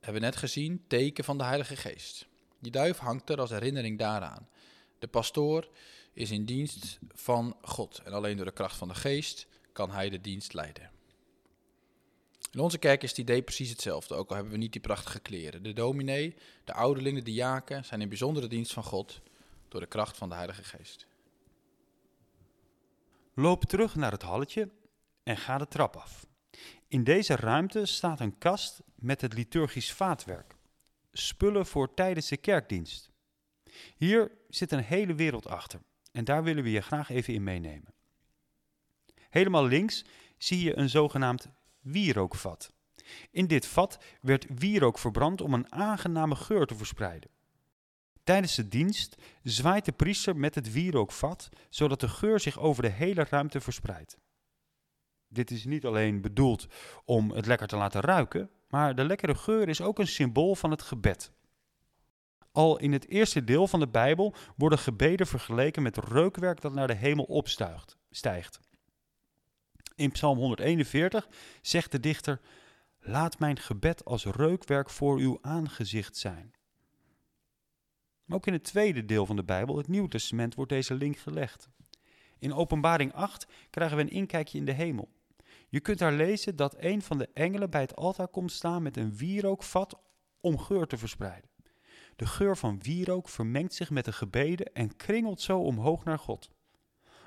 hebben 0.00 0.20
we 0.20 0.26
net 0.26 0.36
gezien, 0.36 0.84
teken 0.86 1.24
van 1.24 1.38
de 1.38 1.44
Heilige 1.44 1.76
Geest. 1.76 2.26
Die 2.58 2.72
duif 2.72 2.98
hangt 2.98 3.30
er 3.30 3.40
als 3.40 3.50
herinnering 3.50 3.98
daaraan. 3.98 4.48
De 4.98 5.08
pastoor 5.08 5.68
is 6.12 6.30
in 6.30 6.44
dienst 6.44 6.98
van 7.08 7.56
God 7.62 7.98
en 8.04 8.12
alleen 8.12 8.36
door 8.36 8.46
de 8.46 8.52
kracht 8.52 8.76
van 8.76 8.88
de 8.88 8.94
Geest 8.94 9.46
kan 9.72 9.90
hij 9.90 10.10
de 10.10 10.20
dienst 10.20 10.52
leiden. 10.52 10.90
In 12.50 12.60
onze 12.60 12.78
kerk 12.78 13.02
is 13.02 13.08
het 13.08 13.18
idee 13.18 13.42
precies 13.42 13.70
hetzelfde, 13.70 14.14
ook 14.14 14.28
al 14.28 14.34
hebben 14.34 14.52
we 14.52 14.58
niet 14.58 14.72
die 14.72 14.80
prachtige 14.80 15.20
kleren. 15.20 15.62
De 15.62 15.72
dominee, 15.72 16.34
de 16.64 16.72
ouderlingen, 16.72 17.24
de 17.24 17.30
diaken 17.30 17.84
zijn 17.84 18.00
in 18.00 18.08
bijzondere 18.08 18.46
dienst 18.46 18.72
van 18.72 18.84
God 18.84 19.20
door 19.68 19.80
de 19.80 19.86
kracht 19.86 20.16
van 20.16 20.28
de 20.28 20.34
Heilige 20.34 20.64
Geest. 20.64 21.06
Loop 23.34 23.64
terug 23.64 23.94
naar 23.96 24.12
het 24.12 24.22
halletje 24.22 24.70
en 25.22 25.36
ga 25.36 25.58
de 25.58 25.68
trap 25.68 25.96
af. 25.96 26.26
In 26.88 27.04
deze 27.04 27.36
ruimte 27.36 27.86
staat 27.86 28.20
een 28.20 28.38
kast 28.38 28.80
met 28.94 29.20
het 29.20 29.34
liturgisch 29.34 29.92
vaatwerk. 29.92 30.54
Spullen 31.12 31.66
voor 31.66 31.94
tijdens 31.94 32.28
de 32.28 32.36
kerkdienst. 32.36 33.10
Hier 33.96 34.30
zit 34.48 34.72
een 34.72 34.84
hele 34.84 35.14
wereld 35.14 35.46
achter 35.46 35.80
en 36.12 36.24
daar 36.24 36.42
willen 36.42 36.62
we 36.62 36.70
je 36.70 36.80
graag 36.80 37.10
even 37.10 37.34
in 37.34 37.42
meenemen. 37.42 37.94
Helemaal 39.28 39.66
links 39.66 40.04
zie 40.38 40.62
je 40.62 40.76
een 40.76 40.88
zogenaamd 40.88 41.48
wierookvat. 41.90 42.72
In 43.30 43.46
dit 43.46 43.66
vat 43.66 43.98
werd 44.20 44.46
wierook 44.54 44.98
verbrand 44.98 45.40
om 45.40 45.54
een 45.54 45.72
aangename 45.72 46.34
geur 46.34 46.66
te 46.66 46.74
verspreiden. 46.74 47.30
Tijdens 48.24 48.54
de 48.54 48.68
dienst 48.68 49.16
zwaait 49.42 49.84
de 49.84 49.92
priester 49.92 50.36
met 50.36 50.54
het 50.54 50.72
wierookvat, 50.72 51.48
zodat 51.68 52.00
de 52.00 52.08
geur 52.08 52.40
zich 52.40 52.58
over 52.58 52.82
de 52.82 52.88
hele 52.88 53.26
ruimte 53.30 53.60
verspreidt. 53.60 54.18
Dit 55.28 55.50
is 55.50 55.64
niet 55.64 55.84
alleen 55.84 56.20
bedoeld 56.20 56.66
om 57.04 57.30
het 57.30 57.46
lekker 57.46 57.66
te 57.66 57.76
laten 57.76 58.00
ruiken, 58.00 58.50
maar 58.68 58.94
de 58.94 59.04
lekkere 59.04 59.34
geur 59.34 59.68
is 59.68 59.80
ook 59.80 59.98
een 59.98 60.06
symbool 60.06 60.54
van 60.54 60.70
het 60.70 60.82
gebed. 60.82 61.32
Al 62.52 62.78
in 62.78 62.92
het 62.92 63.08
eerste 63.08 63.44
deel 63.44 63.66
van 63.66 63.80
de 63.80 63.88
Bijbel 63.88 64.34
worden 64.56 64.78
gebeden 64.78 65.26
vergeleken 65.26 65.82
met 65.82 65.96
reukwerk 65.96 66.60
dat 66.60 66.72
naar 66.72 66.86
de 66.86 66.94
hemel 66.94 67.24
opstijgt. 67.24 67.98
In 70.00 70.10
Psalm 70.10 70.38
141 70.38 71.28
zegt 71.62 71.92
de 71.92 72.00
dichter: 72.00 72.40
Laat 73.00 73.38
mijn 73.38 73.58
gebed 73.58 74.04
als 74.04 74.24
reukwerk 74.24 74.90
voor 74.90 75.18
uw 75.18 75.38
aangezicht 75.40 76.16
zijn. 76.16 76.52
ook 78.28 78.46
in 78.46 78.52
het 78.52 78.64
tweede 78.64 79.04
deel 79.04 79.26
van 79.26 79.36
de 79.36 79.44
Bijbel, 79.44 79.76
het 79.76 79.88
Nieuwe 79.88 80.08
Testament, 80.08 80.54
wordt 80.54 80.70
deze 80.70 80.94
link 80.94 81.16
gelegd. 81.16 81.68
In 82.38 82.54
Openbaring 82.54 83.12
8 83.12 83.46
krijgen 83.70 83.96
we 83.96 84.02
een 84.02 84.10
inkijkje 84.10 84.58
in 84.58 84.64
de 84.64 84.72
hemel. 84.72 85.08
Je 85.68 85.80
kunt 85.80 85.98
daar 85.98 86.12
lezen 86.12 86.56
dat 86.56 86.74
een 86.78 87.02
van 87.02 87.18
de 87.18 87.28
engelen 87.34 87.70
bij 87.70 87.80
het 87.80 87.96
altaar 87.96 88.28
komt 88.28 88.52
staan 88.52 88.82
met 88.82 88.96
een 88.96 89.16
wierookvat 89.16 89.98
om 90.40 90.58
geur 90.58 90.86
te 90.86 90.98
verspreiden. 90.98 91.50
De 92.16 92.26
geur 92.26 92.56
van 92.56 92.82
wierook 92.82 93.28
vermengt 93.28 93.74
zich 93.74 93.90
met 93.90 94.04
de 94.04 94.12
gebeden 94.12 94.72
en 94.72 94.96
kringelt 94.96 95.40
zo 95.40 95.58
omhoog 95.58 96.04
naar 96.04 96.18
God. 96.18 96.50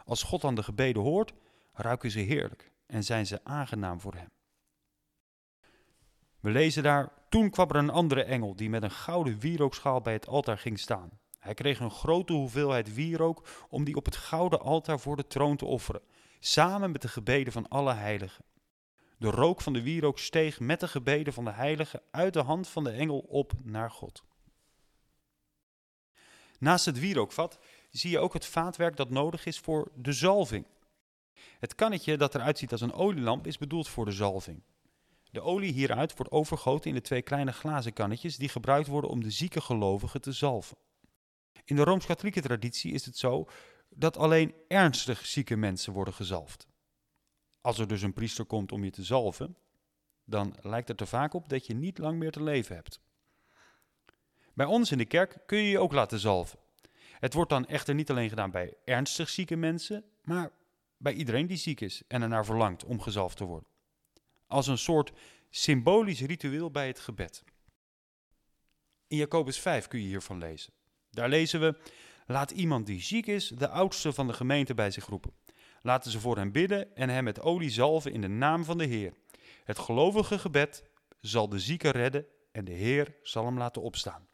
Als 0.05 0.23
God 0.23 0.41
dan 0.41 0.55
de 0.55 0.63
gebeden 0.63 1.01
hoort, 1.01 1.33
ruiken 1.73 2.11
ze 2.11 2.19
heerlijk 2.19 2.71
en 2.85 3.03
zijn 3.03 3.25
ze 3.25 3.39
aangenaam 3.43 3.99
voor 3.99 4.13
hem. 4.13 4.29
We 6.39 6.49
lezen 6.49 6.83
daar, 6.83 7.11
toen 7.29 7.49
kwam 7.49 7.69
er 7.69 7.75
een 7.75 7.89
andere 7.89 8.23
engel 8.23 8.55
die 8.55 8.69
met 8.69 8.83
een 8.83 8.91
gouden 8.91 9.39
wierookschaal 9.39 10.01
bij 10.01 10.13
het 10.13 10.27
altaar 10.27 10.57
ging 10.57 10.79
staan. 10.79 11.19
Hij 11.39 11.53
kreeg 11.53 11.79
een 11.79 11.91
grote 11.91 12.33
hoeveelheid 12.33 12.93
wierook 12.93 13.47
om 13.69 13.83
die 13.83 13.95
op 13.95 14.05
het 14.05 14.15
gouden 14.15 14.59
altaar 14.59 14.99
voor 14.99 15.15
de 15.15 15.27
troon 15.27 15.57
te 15.57 15.65
offeren, 15.65 16.01
samen 16.39 16.91
met 16.91 17.01
de 17.01 17.07
gebeden 17.07 17.53
van 17.53 17.67
alle 17.67 17.93
heiligen. 17.93 18.45
De 19.17 19.29
rook 19.29 19.61
van 19.61 19.73
de 19.73 19.81
wierook 19.81 20.19
steeg 20.19 20.59
met 20.59 20.79
de 20.79 20.87
gebeden 20.87 21.33
van 21.33 21.45
de 21.45 21.51
heiligen 21.51 22.01
uit 22.11 22.33
de 22.33 22.41
hand 22.41 22.67
van 22.67 22.83
de 22.83 22.91
engel 22.91 23.19
op 23.19 23.53
naar 23.63 23.91
God. 23.91 24.23
Naast 26.59 26.85
het 26.85 26.99
wierookvat 26.99 27.59
zie 27.89 28.11
je 28.11 28.19
ook 28.19 28.33
het 28.33 28.45
vaatwerk 28.45 28.95
dat 28.95 29.09
nodig 29.09 29.45
is 29.45 29.59
voor 29.59 29.91
de 29.95 30.11
zalving. 30.11 30.65
Het 31.59 31.75
kannetje 31.75 32.17
dat 32.17 32.35
eruit 32.35 32.57
ziet 32.57 32.71
als 32.71 32.81
een 32.81 32.93
olielamp 32.93 33.47
is 33.47 33.57
bedoeld 33.57 33.87
voor 33.87 34.05
de 34.05 34.11
zalving. 34.11 34.63
De 35.31 35.41
olie 35.41 35.73
hieruit 35.73 36.15
wordt 36.17 36.31
overgoten 36.31 36.89
in 36.89 36.95
de 36.95 37.01
twee 37.01 37.21
kleine 37.21 37.51
glazen 37.51 37.93
kannetjes 37.93 38.37
die 38.37 38.49
gebruikt 38.49 38.87
worden 38.87 39.09
om 39.09 39.23
de 39.23 39.31
zieke 39.31 39.61
gelovigen 39.61 40.21
te 40.21 40.31
zalven. 40.31 40.77
In 41.65 41.75
de 41.75 41.83
rooms-katholieke 41.83 42.41
traditie 42.41 42.93
is 42.93 43.05
het 43.05 43.17
zo 43.17 43.47
dat 43.89 44.17
alleen 44.17 44.53
ernstig 44.67 45.25
zieke 45.25 45.55
mensen 45.55 45.93
worden 45.93 46.13
gezalfd. 46.13 46.67
Als 47.61 47.79
er 47.79 47.87
dus 47.87 48.01
een 48.01 48.13
priester 48.13 48.45
komt 48.45 48.71
om 48.71 48.83
je 48.83 48.91
te 48.91 49.03
zalven, 49.03 49.57
dan 50.25 50.55
lijkt 50.61 50.87
het 50.87 51.01
er 51.01 51.07
vaak 51.07 51.33
op 51.33 51.49
dat 51.49 51.65
je 51.65 51.73
niet 51.73 51.97
lang 51.97 52.19
meer 52.19 52.31
te 52.31 52.43
leven 52.43 52.75
hebt. 52.75 53.01
Bij 54.53 54.65
ons 54.65 54.91
in 54.91 54.97
de 54.97 55.05
kerk 55.05 55.37
kun 55.45 55.57
je 55.57 55.69
je 55.69 55.79
ook 55.79 55.93
laten 55.93 56.19
zalven. 56.19 56.59
Het 57.19 57.33
wordt 57.33 57.49
dan 57.49 57.65
echter 57.65 57.95
niet 57.95 58.09
alleen 58.09 58.29
gedaan 58.29 58.51
bij 58.51 58.73
ernstig 58.85 59.29
zieke 59.29 59.55
mensen, 59.55 60.03
maar 60.23 60.51
bij 61.03 61.13
iedereen 61.13 61.47
die 61.47 61.57
ziek 61.57 61.81
is 61.81 62.01
en 62.07 62.21
ernaar 62.21 62.45
verlangt 62.45 62.83
om 62.83 63.01
gezalfd 63.01 63.37
te 63.37 63.45
worden. 63.45 63.69
Als 64.47 64.67
een 64.67 64.77
soort 64.77 65.11
symbolisch 65.49 66.21
ritueel 66.21 66.71
bij 66.71 66.87
het 66.87 66.99
gebed. 66.99 67.43
In 69.07 69.17
Jacobus 69.17 69.59
5 69.59 69.87
kun 69.87 69.99
je 69.99 70.07
hiervan 70.07 70.37
lezen. 70.37 70.73
Daar 71.09 71.29
lezen 71.29 71.59
we: 71.59 71.77
Laat 72.25 72.51
iemand 72.51 72.85
die 72.85 73.01
ziek 73.01 73.27
is 73.27 73.47
de 73.47 73.69
oudste 73.69 74.13
van 74.13 74.27
de 74.27 74.33
gemeente 74.33 74.73
bij 74.73 74.91
zich 74.91 75.05
roepen. 75.05 75.33
Laten 75.81 76.11
ze 76.11 76.19
voor 76.19 76.37
hem 76.37 76.51
bidden 76.51 76.95
en 76.95 77.09
hem 77.09 77.23
met 77.23 77.41
olie 77.41 77.69
zalven 77.69 78.11
in 78.11 78.21
de 78.21 78.27
naam 78.27 78.63
van 78.63 78.77
de 78.77 78.85
Heer. 78.85 79.13
Het 79.63 79.79
gelovige 79.79 80.39
gebed 80.39 80.83
zal 81.19 81.49
de 81.49 81.59
zieke 81.59 81.89
redden 81.89 82.25
en 82.51 82.65
de 82.65 82.71
Heer 82.71 83.15
zal 83.21 83.45
hem 83.45 83.57
laten 83.57 83.81
opstaan. 83.81 84.27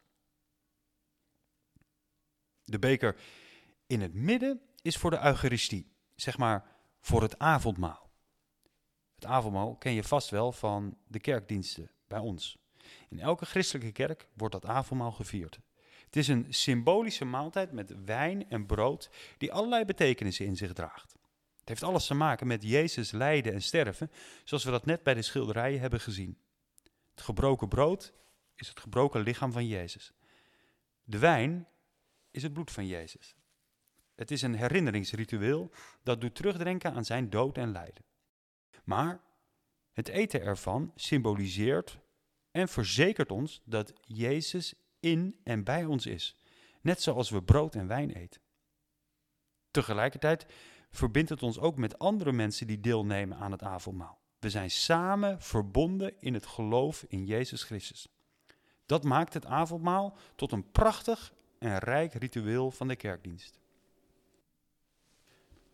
De 2.64 2.78
beker 2.78 3.16
in 3.86 4.00
het 4.00 4.14
midden 4.14 4.60
is 4.82 4.96
voor 4.96 5.10
de 5.10 5.24
Eucharistie, 5.24 5.89
zeg 6.20 6.38
maar 6.38 6.66
voor 7.00 7.22
het 7.22 7.38
avondmaal. 7.38 8.10
Het 9.14 9.24
avondmaal 9.24 9.76
ken 9.76 9.92
je 9.92 10.04
vast 10.04 10.30
wel 10.30 10.52
van 10.52 10.96
de 11.06 11.20
kerkdiensten 11.20 11.90
bij 12.08 12.18
ons. 12.18 12.58
In 13.08 13.20
elke 13.20 13.44
christelijke 13.46 13.92
kerk 13.92 14.26
wordt 14.34 14.54
dat 14.54 14.66
avondmaal 14.66 15.12
gevierd. 15.12 15.58
Het 16.04 16.16
is 16.16 16.28
een 16.28 16.46
symbolische 16.48 17.24
maaltijd 17.24 17.72
met 17.72 18.04
wijn 18.04 18.50
en 18.50 18.66
brood 18.66 19.10
die 19.38 19.52
allerlei 19.52 19.84
betekenissen 19.84 20.46
in 20.46 20.56
zich 20.56 20.72
draagt. 20.72 21.12
Het 21.58 21.68
heeft 21.68 21.82
alles 21.82 22.06
te 22.06 22.14
maken 22.14 22.46
met 22.46 22.62
Jezus 22.62 23.10
lijden 23.10 23.52
en 23.52 23.62
sterven, 23.62 24.10
zoals 24.44 24.64
we 24.64 24.70
dat 24.70 24.86
net 24.86 25.02
bij 25.02 25.14
de 25.14 25.22
schilderijen 25.22 25.80
hebben 25.80 26.00
gezien. 26.00 26.38
Het 27.14 27.22
gebroken 27.22 27.68
brood 27.68 28.12
is 28.54 28.68
het 28.68 28.80
gebroken 28.80 29.20
lichaam 29.20 29.52
van 29.52 29.66
Jezus. 29.66 30.12
De 31.04 31.18
wijn 31.18 31.68
is 32.30 32.42
het 32.42 32.52
bloed 32.52 32.70
van 32.70 32.86
Jezus. 32.86 33.36
Het 34.20 34.30
is 34.30 34.42
een 34.42 34.54
herinneringsritueel 34.54 35.70
dat 36.02 36.20
doet 36.20 36.34
terugdenken 36.34 36.92
aan 36.92 37.04
zijn 37.04 37.30
dood 37.30 37.56
en 37.56 37.72
lijden. 37.72 38.04
Maar 38.84 39.20
het 39.92 40.08
eten 40.08 40.42
ervan 40.42 40.92
symboliseert 40.94 41.98
en 42.50 42.68
verzekert 42.68 43.30
ons 43.30 43.62
dat 43.64 43.92
Jezus 44.02 44.74
in 44.98 45.40
en 45.44 45.64
bij 45.64 45.84
ons 45.84 46.06
is, 46.06 46.36
net 46.80 47.02
zoals 47.02 47.30
we 47.30 47.42
brood 47.42 47.74
en 47.74 47.86
wijn 47.86 48.10
eten. 48.10 48.40
Tegelijkertijd 49.70 50.46
verbindt 50.90 51.30
het 51.30 51.42
ons 51.42 51.58
ook 51.58 51.76
met 51.76 51.98
andere 51.98 52.32
mensen 52.32 52.66
die 52.66 52.80
deelnemen 52.80 53.36
aan 53.36 53.52
het 53.52 53.62
avondmaal. 53.62 54.20
We 54.38 54.50
zijn 54.50 54.70
samen 54.70 55.42
verbonden 55.42 56.20
in 56.20 56.34
het 56.34 56.46
geloof 56.46 57.04
in 57.08 57.24
Jezus 57.24 57.62
Christus. 57.62 58.08
Dat 58.86 59.04
maakt 59.04 59.34
het 59.34 59.46
avondmaal 59.46 60.16
tot 60.34 60.52
een 60.52 60.70
prachtig 60.70 61.34
en 61.58 61.78
rijk 61.78 62.12
ritueel 62.12 62.70
van 62.70 62.88
de 62.88 62.96
kerkdienst. 62.96 63.59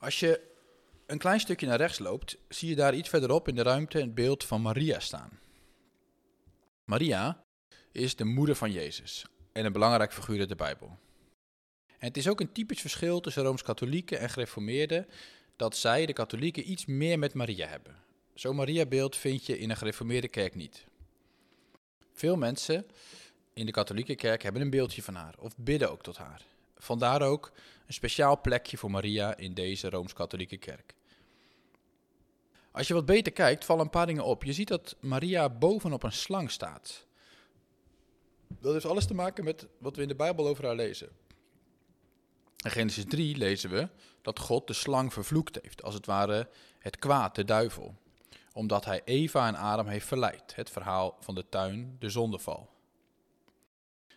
Als 0.06 0.20
je 0.20 0.40
een 1.06 1.18
klein 1.18 1.40
stukje 1.40 1.66
naar 1.66 1.78
rechts 1.78 1.98
loopt, 1.98 2.36
zie 2.48 2.68
je 2.68 2.74
daar 2.74 2.94
iets 2.94 3.08
verderop 3.08 3.48
in 3.48 3.54
de 3.54 3.62
ruimte 3.62 3.98
het 3.98 4.14
beeld 4.14 4.44
van 4.44 4.62
Maria 4.62 5.00
staan. 5.00 5.38
Maria 6.84 7.44
is 7.92 8.16
de 8.16 8.24
moeder 8.24 8.54
van 8.54 8.72
Jezus 8.72 9.26
en 9.52 9.64
een 9.64 9.72
belangrijk 9.72 10.12
figuur 10.12 10.40
in 10.40 10.48
de 10.48 10.56
Bijbel. 10.56 10.98
En 11.86 12.06
het 12.06 12.16
is 12.16 12.28
ook 12.28 12.40
een 12.40 12.52
typisch 12.52 12.80
verschil 12.80 13.20
tussen 13.20 13.42
Rooms-Katholieken 13.42 14.18
en 14.18 14.30
Gereformeerden 14.30 15.06
dat 15.56 15.76
zij, 15.76 16.06
de 16.06 16.12
katholieken, 16.12 16.70
iets 16.70 16.86
meer 16.86 17.18
met 17.18 17.34
Maria 17.34 17.66
hebben. 17.66 17.96
Zo'n 18.34 18.56
Maria-beeld 18.56 19.16
vind 19.16 19.46
je 19.46 19.58
in 19.58 19.70
een 19.70 19.76
gereformeerde 19.76 20.28
kerk 20.28 20.54
niet. 20.54 20.84
Veel 22.12 22.36
mensen 22.36 22.86
in 23.54 23.66
de 23.66 23.72
katholieke 23.72 24.14
kerk 24.14 24.42
hebben 24.42 24.62
een 24.62 24.70
beeldje 24.70 25.02
van 25.02 25.14
haar 25.14 25.34
of 25.38 25.56
bidden 25.56 25.90
ook 25.90 26.02
tot 26.02 26.16
haar. 26.16 26.55
Vandaar 26.78 27.22
ook 27.22 27.52
een 27.86 27.94
speciaal 27.94 28.40
plekje 28.40 28.76
voor 28.76 28.90
Maria 28.90 29.36
in 29.36 29.54
deze 29.54 29.90
Rooms-Katholieke 29.90 30.56
kerk. 30.56 30.94
Als 32.70 32.88
je 32.88 32.94
wat 32.94 33.06
beter 33.06 33.32
kijkt, 33.32 33.64
vallen 33.64 33.84
een 33.84 33.90
paar 33.90 34.06
dingen 34.06 34.24
op. 34.24 34.44
Je 34.44 34.52
ziet 34.52 34.68
dat 34.68 34.96
Maria 35.00 35.48
bovenop 35.48 36.02
een 36.02 36.12
slang 36.12 36.50
staat. 36.50 37.06
Dat 38.48 38.72
heeft 38.72 38.84
alles 38.84 39.06
te 39.06 39.14
maken 39.14 39.44
met 39.44 39.66
wat 39.78 39.96
we 39.96 40.02
in 40.02 40.08
de 40.08 40.14
Bijbel 40.14 40.46
over 40.46 40.64
haar 40.64 40.74
lezen. 40.74 41.08
In 42.64 42.70
Genesis 42.70 43.04
3 43.04 43.36
lezen 43.36 43.70
we 43.70 43.88
dat 44.22 44.38
God 44.38 44.66
de 44.66 44.72
slang 44.72 45.12
vervloekt 45.12 45.58
heeft, 45.62 45.82
als 45.82 45.94
het 45.94 46.06
ware 46.06 46.48
het 46.78 46.98
kwaad, 46.98 47.34
de 47.34 47.44
duivel, 47.44 47.94
omdat 48.52 48.84
hij 48.84 49.02
Eva 49.04 49.46
en 49.46 49.54
Adam 49.54 49.86
heeft 49.86 50.06
verleid. 50.06 50.54
Het 50.54 50.70
verhaal 50.70 51.16
van 51.20 51.34
de 51.34 51.48
tuin, 51.48 51.96
de 51.98 52.10
zondeval. 52.10 52.70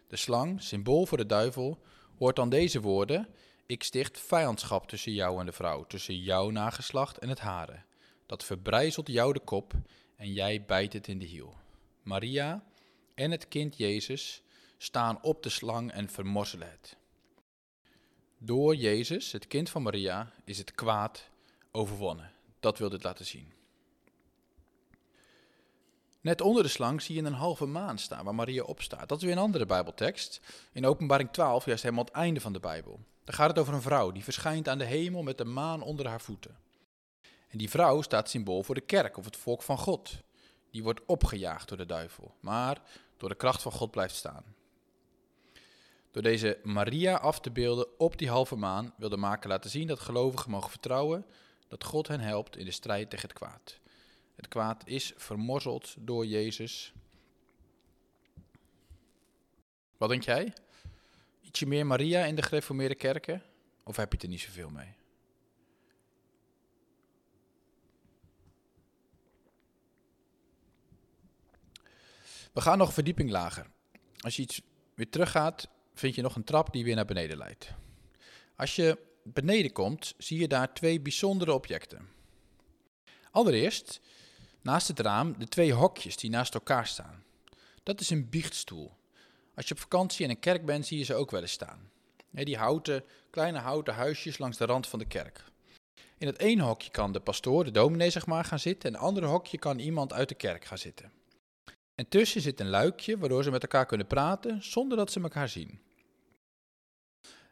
De 0.08 0.16
slang, 0.16 0.62
symbool 0.62 1.06
voor 1.06 1.18
de 1.18 1.26
duivel, 1.26 1.80
hoort 2.20 2.36
dan 2.36 2.50
deze 2.50 2.82
woorden: 2.82 3.28
Ik 3.66 3.84
sticht 3.84 4.20
vijandschap 4.20 4.88
tussen 4.88 5.14
jou 5.14 5.40
en 5.40 5.46
de 5.46 5.52
vrouw, 5.52 5.84
tussen 5.84 6.18
jouw 6.18 6.50
nageslacht 6.50 7.18
en 7.18 7.30
het 7.30 7.40
hare. 7.40 7.82
Dat 8.26 8.44
verbrijzelt 8.44 9.08
jou 9.08 9.34
de 9.34 9.40
kop 9.40 9.74
en 10.16 10.34
jij 10.34 10.66
bijt 10.66 10.94
het 10.94 11.08
in 11.08 11.20
de 11.20 11.26
hiel. 11.26 11.56
Maria 12.04 12.64
en 13.16 13.32
het 13.32 13.48
kind 13.48 13.78
Jezus 13.78 14.42
staan 14.78 15.24
op 15.24 15.44
de 15.44 15.50
slang 15.50 15.92
en 15.92 16.10
vermorzelen 16.10 16.70
het. 16.70 16.98
Door 18.38 18.76
Jezus, 18.76 19.32
het 19.32 19.48
kind 19.48 19.70
van 19.70 19.82
Maria, 19.82 20.32
is 20.46 20.58
het 20.58 20.72
kwaad 20.72 21.30
overwonnen. 21.72 22.32
Dat 22.60 22.78
wil 22.78 22.90
dit 22.90 23.04
laten 23.04 23.26
zien. 23.26 23.54
Net 26.22 26.42
onder 26.42 26.64
de 26.64 26.70
slang 26.70 27.02
zie 27.02 27.16
je 27.16 27.22
een 27.22 27.34
halve 27.34 27.66
maan 27.66 27.98
staan 27.98 28.26
waar 28.26 28.36
Maria 28.36 28.64
op 28.64 28.82
staat. 28.82 29.10
Dat 29.10 29.18
is 29.18 29.24
weer 29.24 29.34
een 29.34 29.42
andere 29.42 29.66
Bijbeltekst. 29.66 30.42
In 30.72 30.86
Openbaring 30.86 31.32
12, 31.32 31.66
juist 31.66 31.84
helemaal 31.84 32.04
het 32.04 32.14
einde 32.14 32.42
van 32.42 32.54
de 32.54 32.60
Bijbel. 32.60 33.00
Daar 33.24 33.36
gaat 33.36 33.50
het 33.50 33.60
over 33.60 33.74
een 33.74 33.82
vrouw 33.82 34.12
die 34.12 34.24
verschijnt 34.24 34.68
aan 34.68 34.78
de 34.78 34.86
hemel 34.86 35.24
met 35.24 35.38
de 35.38 35.46
maan 35.46 35.82
onder 35.82 36.08
haar 36.08 36.22
voeten. 36.22 36.58
En 37.48 37.58
die 37.58 37.70
vrouw 37.70 38.02
staat 38.02 38.30
symbool 38.30 38.64
voor 38.64 38.76
de 38.76 38.82
kerk 38.82 39.18
of 39.18 39.26
het 39.26 39.38
volk 39.38 39.62
van 39.62 39.78
God. 39.78 40.18
Die 40.72 40.84
wordt 40.84 41.06
opgejaagd 41.06 41.68
door 41.68 41.78
de 41.78 41.86
duivel, 41.86 42.36
maar 42.40 42.82
door 43.18 43.30
de 43.30 43.36
kracht 43.36 43.62
van 43.62 43.72
God 43.72 43.92
blijft 43.92 44.16
staan. 44.16 44.44
Door 46.12 46.24
deze 46.24 46.60
Maria 46.64 47.16
af 47.16 47.40
te 47.40 47.52
beelden 47.52 48.00
op 48.00 48.18
die 48.18 48.30
halve 48.30 48.56
maan 48.56 48.94
wil 48.98 49.10
de 49.10 49.18
maker 49.18 49.50
laten 49.50 49.70
zien 49.70 49.88
dat 49.88 50.00
gelovigen 50.00 50.52
mogen 50.52 50.70
vertrouwen 50.70 51.26
dat 51.68 51.84
God 51.84 52.08
hen 52.08 52.20
helpt 52.20 52.58
in 52.58 52.66
de 52.66 52.72
strijd 52.72 53.10
tegen 53.10 53.28
het 53.28 53.38
kwaad. 53.38 53.80
Het 54.40 54.48
kwaad 54.48 54.88
is 54.88 55.14
vermorzeld 55.16 55.96
door 55.98 56.26
Jezus. 56.26 56.94
Wat 59.98 60.10
denk 60.10 60.24
jij? 60.24 60.54
Ietsje 61.42 61.66
meer 61.66 61.86
Maria 61.86 62.26
in 62.26 62.36
de 62.36 62.42
gereformeerde 62.42 62.96
kerken? 62.96 63.44
Of 63.84 63.96
heb 63.96 64.10
je 64.10 64.16
het 64.16 64.24
er 64.24 64.30
niet 64.30 64.42
zoveel 64.42 64.70
mee? 64.70 64.94
We 72.54 72.62
gaan 72.62 72.78
nog 72.78 72.94
verdieping 72.94 73.30
lager. 73.30 73.68
Als 74.20 74.36
je 74.36 74.42
iets 74.42 74.62
weer 74.96 75.10
teruggaat, 75.10 75.70
vind 75.94 76.16
je 76.16 76.22
nog 76.22 76.36
een 76.36 76.44
trap 76.44 76.74
die 76.74 76.84
weer 76.84 76.96
naar 76.96 77.06
beneden 77.06 77.38
leidt. 77.38 77.74
Als 78.56 78.76
je 78.76 78.98
beneden 79.24 79.72
komt, 79.72 80.14
zie 80.18 80.40
je 80.40 80.48
daar 80.48 80.74
twee 80.74 81.02
bijzondere 81.02 81.54
objecten. 81.54 82.10
Allereerst, 83.32 84.02
naast 84.62 84.88
het 84.88 85.00
raam, 85.00 85.36
de 85.38 85.48
twee 85.48 85.74
hokjes 85.74 86.18
die 86.18 86.30
naast 86.30 86.54
elkaar 86.54 86.88
staan. 86.88 87.24
Dat 87.84 88.00
is 88.00 88.10
een 88.10 88.30
biechtstoel. 88.30 88.92
Als 89.56 89.68
je 89.68 89.74
op 89.74 89.80
vakantie 89.80 90.24
in 90.24 90.30
een 90.30 90.40
kerk 90.40 90.66
bent, 90.66 90.86
zie 90.86 90.98
je 90.98 91.04
ze 91.04 91.16
ook 91.16 91.32
wel 91.32 91.42
eens 91.42 91.52
staan. 91.52 91.90
Die 92.30 92.58
houten, 92.58 93.04
kleine 93.30 93.60
houten 93.60 93.94
huisjes 93.94 94.38
langs 94.38 94.58
de 94.58 94.66
rand 94.66 94.88
van 94.88 95.00
de 95.00 95.06
kerk. 95.06 95.44
In 96.18 96.28
het 96.28 96.40
ene 96.40 96.64
hokje 96.64 96.92
kan 96.92 97.12
de 97.12 97.20
pastoor, 97.20 97.64
de 97.64 97.72
dominee 97.72 98.10
zeg 98.10 98.26
maar, 98.26 98.46
gaan 98.46 98.60
zitten. 98.60 98.90
En 98.90 98.96
in 98.96 99.00
het 99.00 99.08
andere 99.08 99.26
hokje 99.26 99.58
kan 99.58 99.80
iemand 99.80 100.14
uit 100.14 100.30
de 100.30 100.36
kerk 100.36 100.66
gaan 100.66 100.78
zitten. 100.78 101.12
En 101.96 102.08
tussen 102.10 102.42
zit 102.42 102.60
een 102.60 102.70
luikje 102.70 103.18
waardoor 103.18 103.44
ze 103.44 103.52
met 103.52 103.62
elkaar 103.62 103.86
kunnen 103.86 104.08
praten 104.08 104.64
zonder 104.64 104.98
dat 104.98 105.12
ze 105.12 105.22
elkaar 105.22 105.50
zien. 105.50 105.82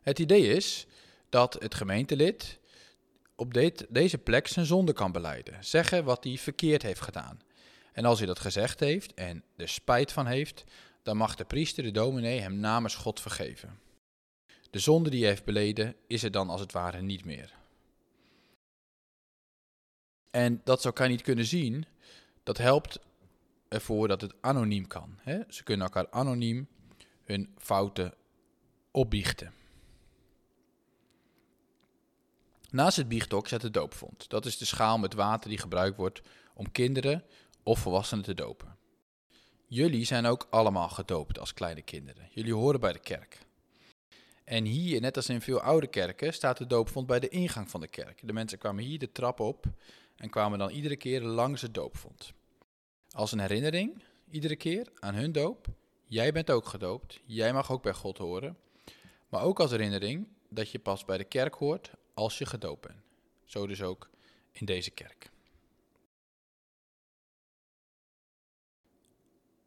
Het 0.02 0.20
idee 0.20 0.48
is 0.56 0.88
dat 1.30 1.54
het 1.54 1.76
gemeentelid 1.76 2.60
op 3.38 3.54
deze 3.90 4.18
plek 4.18 4.48
zijn 4.48 4.66
zonde 4.66 4.94
kan 4.94 5.12
beleiden, 5.12 5.66
zeggen 5.66 6.04
wat 6.04 6.24
hij 6.24 6.38
verkeerd 6.38 6.82
heeft 6.82 7.02
gedaan. 7.02 7.40
En 7.94 8.06
als 8.06 8.18
hij 8.18 8.28
dat 8.28 8.40
gezegd 8.40 8.80
heeft 8.80 9.14
en 9.14 9.44
er 9.56 9.70
spijt 9.70 10.12
van 10.12 10.26
heeft, 10.26 10.64
dan 11.04 11.18
mag 11.18 11.36
de 11.36 11.46
priester, 11.46 11.84
de 11.84 11.92
dominee, 11.92 12.40
hem 12.40 12.60
namens 12.60 12.96
God 12.96 13.20
vergeven. 13.20 13.80
De 14.70 14.80
zonde 14.80 15.10
die 15.10 15.20
hij 15.20 15.30
heeft 15.30 15.46
beleden 15.46 15.96
is 16.08 16.24
er 16.24 16.32
dan 16.32 16.50
als 16.50 16.62
het 16.62 16.72
ware 16.72 17.02
niet 17.02 17.26
meer. 17.26 17.54
En 20.32 20.62
dat 20.64 20.82
ze 20.82 20.88
elkaar 20.88 21.10
niet 21.10 21.22
kunnen 21.22 21.46
zien, 21.46 21.86
dat 22.44 22.58
helpt 22.58 23.00
ervoor 23.68 24.08
dat 24.08 24.22
het 24.22 24.34
anoniem 24.42 24.88
kan. 24.88 25.20
Hè? 25.22 25.40
Ze 25.48 25.64
kunnen 25.64 25.86
elkaar 25.86 26.10
anoniem 26.10 26.68
hun 27.24 27.54
fouten 27.58 28.14
opbiechten. 28.92 29.54
Naast 32.78 32.98
het 32.98 33.08
biechthok 33.08 33.48
staat 33.48 33.62
de 33.62 33.72
doopvond. 33.72 34.30
Dat 34.30 34.46
is 34.46 34.58
de 34.58 34.66
schaal 34.66 34.98
met 34.98 35.14
water 35.14 35.50
die 35.50 35.58
gebruikt 35.58 35.98
wordt 35.98 36.22
om 36.54 36.72
kinderen 36.72 37.24
of 37.64 37.80
volwassenen 37.80 38.24
te 38.24 38.34
dopen. 38.34 38.78
Jullie 39.68 40.06
zijn 40.06 40.26
ook 40.26 40.48
allemaal 40.50 40.90
gedoopt 40.90 41.40
als 41.40 41.54
kleine 41.54 41.82
kinderen. 41.82 42.28
Jullie 42.30 42.54
horen 42.54 42.80
bij 42.80 42.94
de 42.94 43.00
kerk. 43.00 43.46
En 44.44 44.66
hier, 44.66 45.02
net 45.02 45.16
als 45.16 45.30
in 45.30 45.42
veel 45.42 45.62
oude 45.62 45.88
kerken, 45.88 46.34
staat 46.34 46.58
de 46.58 46.68
doopvond 46.68 47.08
bij 47.08 47.20
de 47.20 47.30
ingang 47.30 47.70
van 47.70 47.82
de 47.82 47.88
kerk. 47.88 48.20
De 48.24 48.34
mensen 48.34 48.58
kwamen 48.58 48.84
hier 48.84 49.00
de 49.00 49.12
trap 49.12 49.40
op 49.40 49.66
en 50.16 50.30
kwamen 50.30 50.60
dan 50.60 50.70
iedere 50.70 50.98
keer 50.98 51.22
langs 51.22 51.62
het 51.62 51.74
doopvond. 51.74 52.34
Als 53.12 53.32
een 53.32 53.40
herinnering, 53.40 54.04
iedere 54.30 54.56
keer, 54.56 54.88
aan 55.00 55.16
hun 55.16 55.32
doop. 55.32 55.68
Jij 56.04 56.32
bent 56.32 56.52
ook 56.52 56.68
gedoopt, 56.68 57.20
jij 57.26 57.54
mag 57.54 57.72
ook 57.72 57.84
bij 57.84 57.94
God 57.94 58.18
horen. 58.18 58.58
Maar 59.30 59.42
ook 59.42 59.60
als 59.60 59.72
herinnering 59.72 60.28
dat 60.50 60.72
je 60.72 60.80
pas 60.80 61.06
bij 61.06 61.18
de 61.18 61.24
kerk 61.24 61.54
hoort 61.54 61.92
als 62.18 62.38
je 62.38 62.46
gedoopt 62.46 62.88
bent. 62.88 63.00
Zo 63.46 63.68
dus 63.68 63.82
ook 63.82 64.10
in 64.52 64.66
deze 64.66 64.92
kerk. 64.92 65.30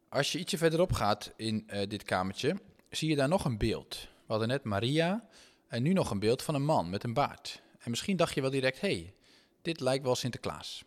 Als 0.09 0.31
je 0.31 0.39
ietsje 0.39 0.57
verderop 0.57 0.91
gaat 0.91 1.33
in 1.35 1.67
uh, 1.67 1.87
dit 1.87 2.03
kamertje, 2.03 2.61
zie 2.89 3.09
je 3.09 3.15
daar 3.15 3.27
nog 3.27 3.45
een 3.45 3.57
beeld. 3.57 3.95
We 4.01 4.27
hadden 4.27 4.47
net 4.47 4.63
Maria 4.63 5.27
en 5.67 5.83
nu 5.83 5.93
nog 5.93 6.11
een 6.11 6.19
beeld 6.19 6.41
van 6.41 6.55
een 6.55 6.65
man 6.65 6.89
met 6.89 7.03
een 7.03 7.13
baard. 7.13 7.61
En 7.79 7.89
misschien 7.89 8.17
dacht 8.17 8.33
je 8.33 8.41
wel 8.41 8.49
direct, 8.49 8.81
hé, 8.81 8.87
hey, 8.87 9.13
dit 9.61 9.79
lijkt 9.79 10.03
wel 10.03 10.15
Sinterklaas. 10.15 10.83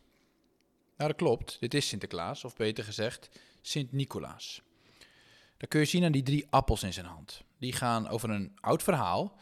Nou, 0.97 1.11
dat 1.11 1.19
klopt. 1.19 1.61
Dit 1.61 1.75
is 1.75 1.89
Sinterklaas, 1.89 2.45
of 2.45 2.57
beter 2.57 2.85
gezegd, 2.85 3.29
Sint-Nicolaas. 3.61 4.63
Dat 5.57 5.69
kun 5.69 5.81
je 5.81 5.87
zien 5.87 6.05
aan 6.05 6.13
die 6.13 6.23
drie 6.23 6.47
appels 6.51 6.83
in 6.83 6.93
zijn 6.93 7.07
hand. 7.07 7.43
Die 7.59 7.73
gaan 7.73 8.09
over 8.09 8.31
een 8.31 8.57
oud 8.61 8.83
verhaal 8.83 9.39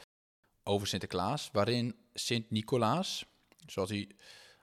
over 0.64 0.86
Sinterklaas, 0.86 1.48
waarin 1.52 1.96
Sint-Nicolaas, 2.14 3.24
zoals 3.66 3.90
hij 3.90 4.10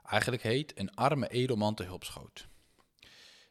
eigenlijk 0.04 0.44
heet, 0.44 0.80
een 0.80 0.96
arme 0.96 1.30
edelman 1.30 1.76
te 1.76 1.84
hulp 1.84 2.04
schoot. 2.04 2.48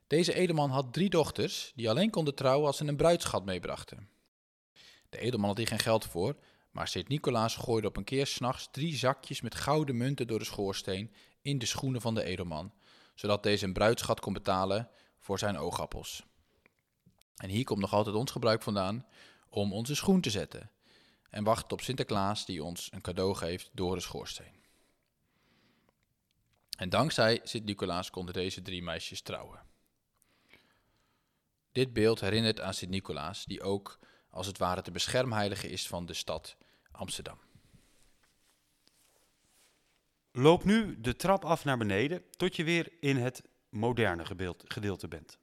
Deze 0.07 0.35
edelman 0.35 0.71
had 0.71 0.93
drie 0.93 1.11
dochters 1.11 1.73
die 1.75 1.91
alleen 1.91 2.11
konden 2.11 2.35
trouwen 2.35 2.67
als 2.67 2.77
ze 2.77 2.85
een 2.85 2.97
bruidschat 2.97 3.45
meebrachten. 3.45 4.09
De 5.09 5.19
edelman 5.19 5.49
had 5.49 5.59
hier 5.59 5.67
geen 5.67 5.79
geld 5.79 6.05
voor, 6.05 6.37
maar 6.71 6.89
Sint-Nicolaas 6.89 7.57
gooide 7.57 7.87
op 7.87 7.97
een 7.97 8.05
keer 8.05 8.27
s'nachts 8.27 8.69
drie 8.71 8.97
zakjes 8.97 9.41
met 9.41 9.55
gouden 9.55 9.97
munten 9.97 10.27
door 10.27 10.39
de 10.39 10.45
schoorsteen 10.45 11.13
in 11.43 11.59
de 11.59 11.67
schoenen 11.67 12.01
van 12.01 12.15
de 12.15 12.25
edelman, 12.25 12.73
zodat 13.15 13.43
deze 13.43 13.65
een 13.65 13.73
bruidschat 13.73 14.21
kon 14.21 14.33
betalen 14.33 14.91
voor 15.19 15.39
zijn 15.39 15.59
oogappels. 15.59 16.27
En 17.37 17.49
hier 17.49 17.65
komt 17.65 17.81
nog 17.81 17.93
altijd 17.93 18.17
ons 18.17 18.31
gebruik 18.31 18.63
vandaan 18.63 19.07
om 19.49 19.73
onze 19.73 19.95
schoen 19.95 20.21
te 20.21 20.31
zetten 20.31 20.71
en 21.31 21.45
wachten 21.45 21.71
op 21.71 21.81
Sinterklaas 21.81 22.47
die 22.47 22.65
ons 22.65 22.93
een 22.93 23.01
cadeau 23.01 23.35
geeft 23.35 23.71
door 23.73 23.95
de 23.95 24.01
schoorsteen. 24.01 24.57
En 26.77 26.89
dankzij 26.89 27.41
Sint-Nicolaas 27.43 28.11
konden 28.11 28.35
deze 28.35 28.63
drie 28.63 28.83
meisjes 28.83 29.23
trouwen. 29.23 29.63
Dit 31.73 31.93
beeld 31.93 32.21
herinnert 32.21 32.61
aan 32.61 32.75
Sint-Nicolaas, 32.75 33.45
die 33.45 33.63
ook 33.63 33.99
als 34.31 34.47
het 34.47 34.59
ware 34.59 34.83
de 34.83 34.91
beschermheilige 34.91 35.69
is 35.69 35.89
van 35.89 36.07
de 36.07 36.15
stad 36.15 36.57
Amsterdam. 36.91 37.39
Loop 40.33 40.65
nu 40.65 41.01
de 41.01 41.17
trap 41.17 41.45
af 41.45 41.65
naar 41.65 41.79
beneden 41.79 42.25
tot 42.31 42.57
je 42.57 42.65
weer 42.65 42.93
in 43.01 43.17
het 43.17 43.43
moderne 43.69 44.25
gedeelte 44.65 45.09
bent. 45.09 45.39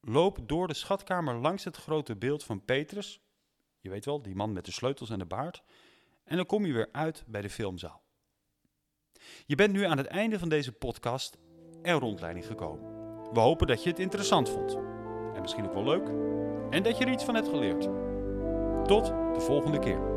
Loop 0.00 0.48
door 0.48 0.68
de 0.68 0.74
schatkamer 0.74 1.34
langs 1.34 1.64
het 1.64 1.76
grote 1.76 2.16
beeld 2.16 2.44
van 2.44 2.64
Petrus, 2.64 3.20
je 3.84 3.90
weet 3.90 4.04
wel, 4.04 4.22
die 4.22 4.34
man 4.34 4.52
met 4.52 4.64
de 4.64 4.72
sleutels 4.72 5.10
en 5.10 5.18
de 5.18 5.24
baard, 5.24 5.62
en 6.24 6.36
dan 6.36 6.46
kom 6.46 6.66
je 6.66 6.72
weer 6.72 6.88
uit 6.92 7.24
bij 7.26 7.40
de 7.40 7.50
filmzaal. 7.50 8.02
Je 9.46 9.54
bent 9.54 9.72
nu 9.72 9.84
aan 9.84 9.98
het 9.98 10.06
einde 10.06 10.38
van 10.38 10.48
deze 10.48 10.72
podcast 10.72 11.38
en 11.82 11.98
rondleiding 11.98 12.46
gekomen. 12.46 12.82
We 13.32 13.40
hopen 13.40 13.66
dat 13.66 13.82
je 13.82 13.88
het 13.88 13.98
interessant 13.98 14.48
vond. 14.50 14.74
En 15.34 15.40
misschien 15.40 15.66
ook 15.66 15.74
wel 15.74 15.84
leuk. 15.84 16.08
En 16.70 16.82
dat 16.82 16.98
je 16.98 17.04
er 17.04 17.12
iets 17.12 17.24
van 17.24 17.34
hebt 17.34 17.48
geleerd. 17.48 17.82
Tot 18.86 19.06
de 19.06 19.40
volgende 19.40 19.78
keer. 19.78 20.13